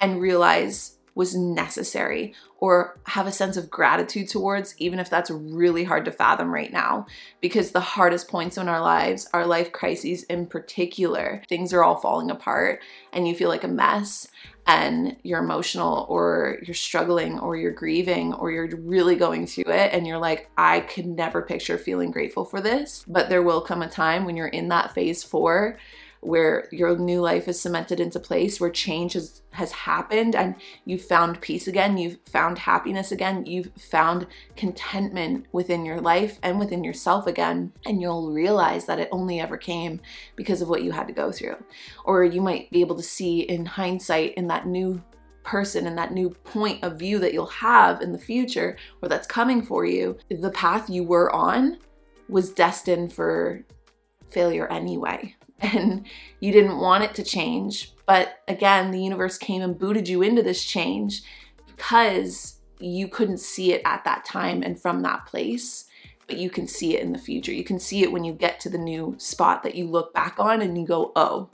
and 0.00 0.20
realize 0.20 0.97
was 1.18 1.34
necessary 1.34 2.32
or 2.58 2.96
have 3.06 3.26
a 3.26 3.32
sense 3.32 3.56
of 3.56 3.68
gratitude 3.68 4.28
towards, 4.28 4.72
even 4.78 5.00
if 5.00 5.10
that's 5.10 5.32
really 5.32 5.82
hard 5.82 6.04
to 6.04 6.12
fathom 6.12 6.54
right 6.54 6.72
now. 6.72 7.04
Because 7.40 7.72
the 7.72 7.80
hardest 7.80 8.28
points 8.28 8.56
in 8.56 8.68
our 8.68 8.80
lives, 8.80 9.28
our 9.32 9.44
life 9.44 9.72
crises 9.72 10.22
in 10.22 10.46
particular, 10.46 11.42
things 11.48 11.72
are 11.72 11.82
all 11.82 11.96
falling 11.96 12.30
apart 12.30 12.80
and 13.12 13.26
you 13.26 13.34
feel 13.34 13.48
like 13.48 13.64
a 13.64 13.68
mess 13.68 14.28
and 14.68 15.16
you're 15.24 15.42
emotional 15.42 16.06
or 16.08 16.58
you're 16.62 16.72
struggling 16.72 17.40
or 17.40 17.56
you're 17.56 17.72
grieving 17.72 18.32
or 18.34 18.52
you're 18.52 18.68
really 18.76 19.16
going 19.16 19.44
through 19.44 19.72
it 19.72 19.92
and 19.92 20.06
you're 20.06 20.18
like, 20.18 20.48
I 20.56 20.80
could 20.80 21.06
never 21.06 21.42
picture 21.42 21.78
feeling 21.78 22.12
grateful 22.12 22.44
for 22.44 22.60
this. 22.60 23.04
But 23.08 23.28
there 23.28 23.42
will 23.42 23.60
come 23.60 23.82
a 23.82 23.90
time 23.90 24.24
when 24.24 24.36
you're 24.36 24.46
in 24.46 24.68
that 24.68 24.94
phase 24.94 25.24
four 25.24 25.78
where 26.20 26.68
your 26.72 26.96
new 26.98 27.20
life 27.20 27.48
is 27.48 27.60
cemented 27.60 28.00
into 28.00 28.18
place, 28.18 28.60
where 28.60 28.70
change 28.70 29.12
has, 29.12 29.42
has 29.50 29.70
happened 29.72 30.34
and 30.34 30.56
you've 30.84 31.04
found 31.04 31.40
peace 31.40 31.68
again, 31.68 31.96
you've 31.96 32.18
found 32.26 32.58
happiness 32.58 33.12
again, 33.12 33.46
you've 33.46 33.70
found 33.78 34.26
contentment 34.56 35.46
within 35.52 35.84
your 35.84 36.00
life 36.00 36.38
and 36.42 36.58
within 36.58 36.82
yourself 36.82 37.26
again. 37.26 37.72
And 37.86 38.00
you'll 38.00 38.32
realize 38.32 38.86
that 38.86 38.98
it 38.98 39.08
only 39.12 39.40
ever 39.40 39.56
came 39.56 40.00
because 40.36 40.60
of 40.60 40.68
what 40.68 40.82
you 40.82 40.90
had 40.90 41.06
to 41.08 41.14
go 41.14 41.30
through. 41.30 41.56
Or 42.04 42.24
you 42.24 42.40
might 42.40 42.70
be 42.70 42.80
able 42.80 42.96
to 42.96 43.02
see 43.02 43.40
in 43.40 43.64
hindsight 43.64 44.34
in 44.34 44.48
that 44.48 44.66
new 44.66 45.02
person 45.44 45.86
and 45.86 45.96
that 45.96 46.12
new 46.12 46.30
point 46.30 46.82
of 46.82 46.98
view 46.98 47.18
that 47.20 47.32
you'll 47.32 47.46
have 47.46 48.02
in 48.02 48.12
the 48.12 48.18
future 48.18 48.76
or 49.00 49.08
that's 49.08 49.26
coming 49.26 49.62
for 49.62 49.86
you, 49.86 50.18
the 50.28 50.50
path 50.50 50.90
you 50.90 51.04
were 51.04 51.34
on 51.34 51.78
was 52.28 52.50
destined 52.50 53.12
for 53.12 53.64
failure 54.30 54.70
anyway 54.70 55.34
and 55.74 56.06
you 56.40 56.52
didn't 56.52 56.78
want 56.78 57.04
it 57.04 57.14
to 57.16 57.22
change. 57.22 57.92
But 58.06 58.42
again, 58.48 58.90
the 58.90 59.02
universe 59.02 59.38
came 59.38 59.62
and 59.62 59.78
booted 59.78 60.08
you 60.08 60.22
into 60.22 60.42
this 60.42 60.64
change 60.64 61.22
because 61.66 62.58
you 62.78 63.08
couldn't 63.08 63.38
see 63.38 63.72
it 63.72 63.82
at 63.84 64.04
that 64.04 64.24
time 64.24 64.62
and 64.62 64.80
from 64.80 65.02
that 65.02 65.26
place. 65.26 65.84
But 66.26 66.36
you 66.36 66.50
can 66.50 66.66
see 66.68 66.96
it 66.96 67.02
in 67.02 67.12
the 67.12 67.18
future. 67.18 67.52
You 67.52 67.64
can 67.64 67.80
see 67.80 68.02
it 68.02 68.12
when 68.12 68.24
you 68.24 68.32
get 68.32 68.60
to 68.60 68.70
the 68.70 68.78
new 68.78 69.14
spot 69.18 69.62
that 69.62 69.74
you 69.74 69.86
look 69.86 70.12
back 70.12 70.36
on 70.38 70.60
and 70.60 70.78
you 70.78 70.86
go, 70.86 71.12
oh, 71.16 71.48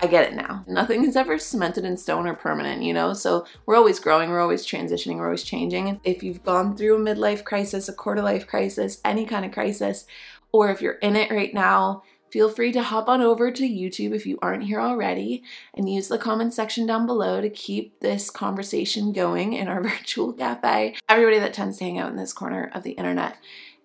I 0.00 0.06
get 0.06 0.30
it 0.30 0.36
now. 0.36 0.64
Nothing 0.68 1.04
is 1.04 1.16
ever 1.16 1.38
cemented 1.38 1.84
in 1.84 1.96
stone 1.96 2.26
or 2.26 2.34
permanent, 2.34 2.82
you 2.82 2.92
know? 2.92 3.12
So 3.14 3.46
we're 3.66 3.76
always 3.76 3.98
growing, 3.98 4.30
we're 4.30 4.40
always 4.40 4.66
transitioning, 4.66 5.16
we're 5.16 5.26
always 5.26 5.42
changing. 5.42 6.00
If 6.04 6.22
you've 6.22 6.44
gone 6.44 6.76
through 6.76 6.96
a 6.96 7.14
midlife 7.14 7.44
crisis, 7.44 7.88
a 7.88 7.92
quarter 7.92 8.22
life 8.22 8.46
crisis, 8.46 9.00
any 9.04 9.24
kind 9.24 9.44
of 9.44 9.52
crisis, 9.52 10.04
or 10.52 10.70
if 10.70 10.80
you're 10.80 10.94
in 10.94 11.16
it 11.16 11.30
right 11.30 11.52
now, 11.52 12.02
feel 12.30 12.50
free 12.50 12.72
to 12.72 12.82
hop 12.82 13.08
on 13.08 13.20
over 13.20 13.50
to 13.50 13.62
YouTube 13.62 14.14
if 14.14 14.26
you 14.26 14.38
aren't 14.42 14.64
here 14.64 14.80
already 14.80 15.42
and 15.74 15.88
use 15.88 16.08
the 16.08 16.18
comment 16.18 16.54
section 16.54 16.86
down 16.86 17.06
below 17.06 17.40
to 17.40 17.50
keep 17.50 18.00
this 18.00 18.30
conversation 18.30 19.12
going 19.12 19.52
in 19.52 19.68
our 19.68 19.82
virtual 19.82 20.32
cafe. 20.32 20.96
Everybody 21.08 21.38
that 21.38 21.54
tends 21.54 21.78
to 21.78 21.84
hang 21.84 21.98
out 21.98 22.10
in 22.10 22.16
this 22.16 22.32
corner 22.32 22.70
of 22.74 22.82
the 22.82 22.92
internet 22.92 23.36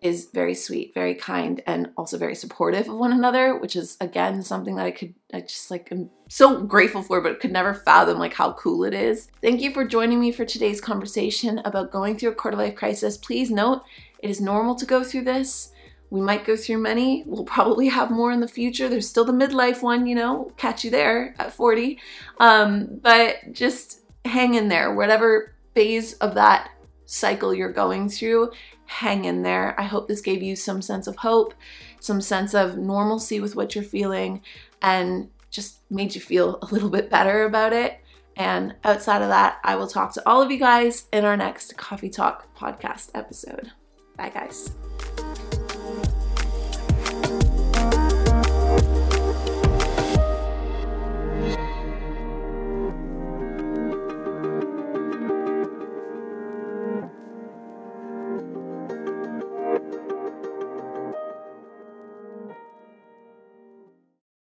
is 0.03 0.29
very 0.34 0.53
sweet, 0.53 0.93
very 0.93 1.15
kind, 1.15 1.63
and 1.65 1.89
also 1.95 2.17
very 2.17 2.36
supportive 2.36 2.89
of 2.89 2.95
one 2.95 3.13
another, 3.13 3.58
which 3.58 3.75
is 3.75 3.95
again 4.01 4.43
something 4.43 4.75
that 4.75 4.86
I 4.86 4.91
could 4.91 5.13
I 5.34 5.41
just 5.41 5.71
like 5.71 5.91
am 5.91 6.10
so 6.27 6.62
grateful 6.62 7.01
for, 7.01 7.21
but 7.21 7.39
could 7.39 7.53
never 7.53 7.73
fathom 7.73 8.19
like 8.19 8.34
how 8.34 8.51
cool 8.53 8.84
it 8.84 8.93
is. 8.93 9.29
Thank 9.41 9.62
you 9.62 9.71
for 9.71 9.88
joining 9.88 10.19
me 10.19 10.32
for 10.34 10.43
today's 10.43 10.82
conversation 10.82 11.60
about 11.60 11.91
going 11.91 12.17
through 12.17 12.32
a 12.32 12.36
quarter 12.36 12.58
life 12.58 12.75
crisis. 12.75 13.17
Please 13.17 13.49
note 13.49 13.84
it 14.19 14.29
is 14.29 14.41
normal 14.41 14.75
to 14.75 14.86
go 14.86 15.03
through 15.03 15.23
this. 15.23 15.71
We 16.13 16.21
might 16.21 16.45
go 16.45 16.56
through 16.56 16.78
many. 16.78 17.23
We'll 17.26 17.43
probably 17.43 17.88
have 17.88 18.12
more 18.12 18.32
in 18.32 18.39
the 18.39 18.47
future. 18.47 18.88
There's 18.88 19.10
still 19.10 19.26
the 19.26 19.34
midlife 19.34 19.82
one, 19.82 20.06
you 20.06 20.13
know, 20.13 20.52
catch 20.58 20.84
you 20.84 20.91
there 20.91 21.34
at 21.39 21.52
40. 21.52 21.97
Um, 22.39 22.99
but 23.02 23.38
just 23.52 24.02
hang 24.23 24.54
in 24.54 24.67
there, 24.67 24.93
whatever 24.93 25.56
phase 25.73 26.13
of 26.13 26.36
that 26.36 26.69
cycle 27.08 27.52
you're 27.52 27.71
going 27.71 28.10
through, 28.10 28.52
hang 28.86 29.26
in 29.26 29.41
there. 29.41 29.73
I 29.80 29.86
hope 29.86 30.08
this 30.08 30.21
gave 30.21 30.43
you 30.43 30.56
some 30.56 30.84
sense 30.84 31.08
of 31.08 31.15
hope, 31.15 31.56
some 31.99 32.21
sense 32.21 32.54
of 32.54 32.78
normalcy 32.78 33.39
with 33.39 33.56
what 33.56 33.73
you're 33.73 33.84
feeling, 33.84 34.43
and 34.84 35.32
just 35.49 35.80
made 35.89 36.13
you 36.13 36.21
feel 36.21 36.60
a 36.62 36.67
little 36.67 36.91
bit 36.91 37.10
better 37.10 37.45
about 37.45 37.73
it. 37.73 37.99
And 38.38 38.76
outside 38.84 39.23
of 39.23 39.30
that, 39.30 39.58
I 39.63 39.78
will 39.78 39.88
talk 39.88 40.13
to 40.13 40.30
all 40.30 40.43
of 40.43 40.52
you 40.52 40.60
guys 40.60 41.08
in 41.12 41.26
our 41.26 41.36
next 41.36 41.76
Coffee 41.76 42.12
Talk 42.12 42.56
podcast 42.56 43.10
episode. 43.15 43.71
Bye, 44.15 44.30
guys. 44.30 44.69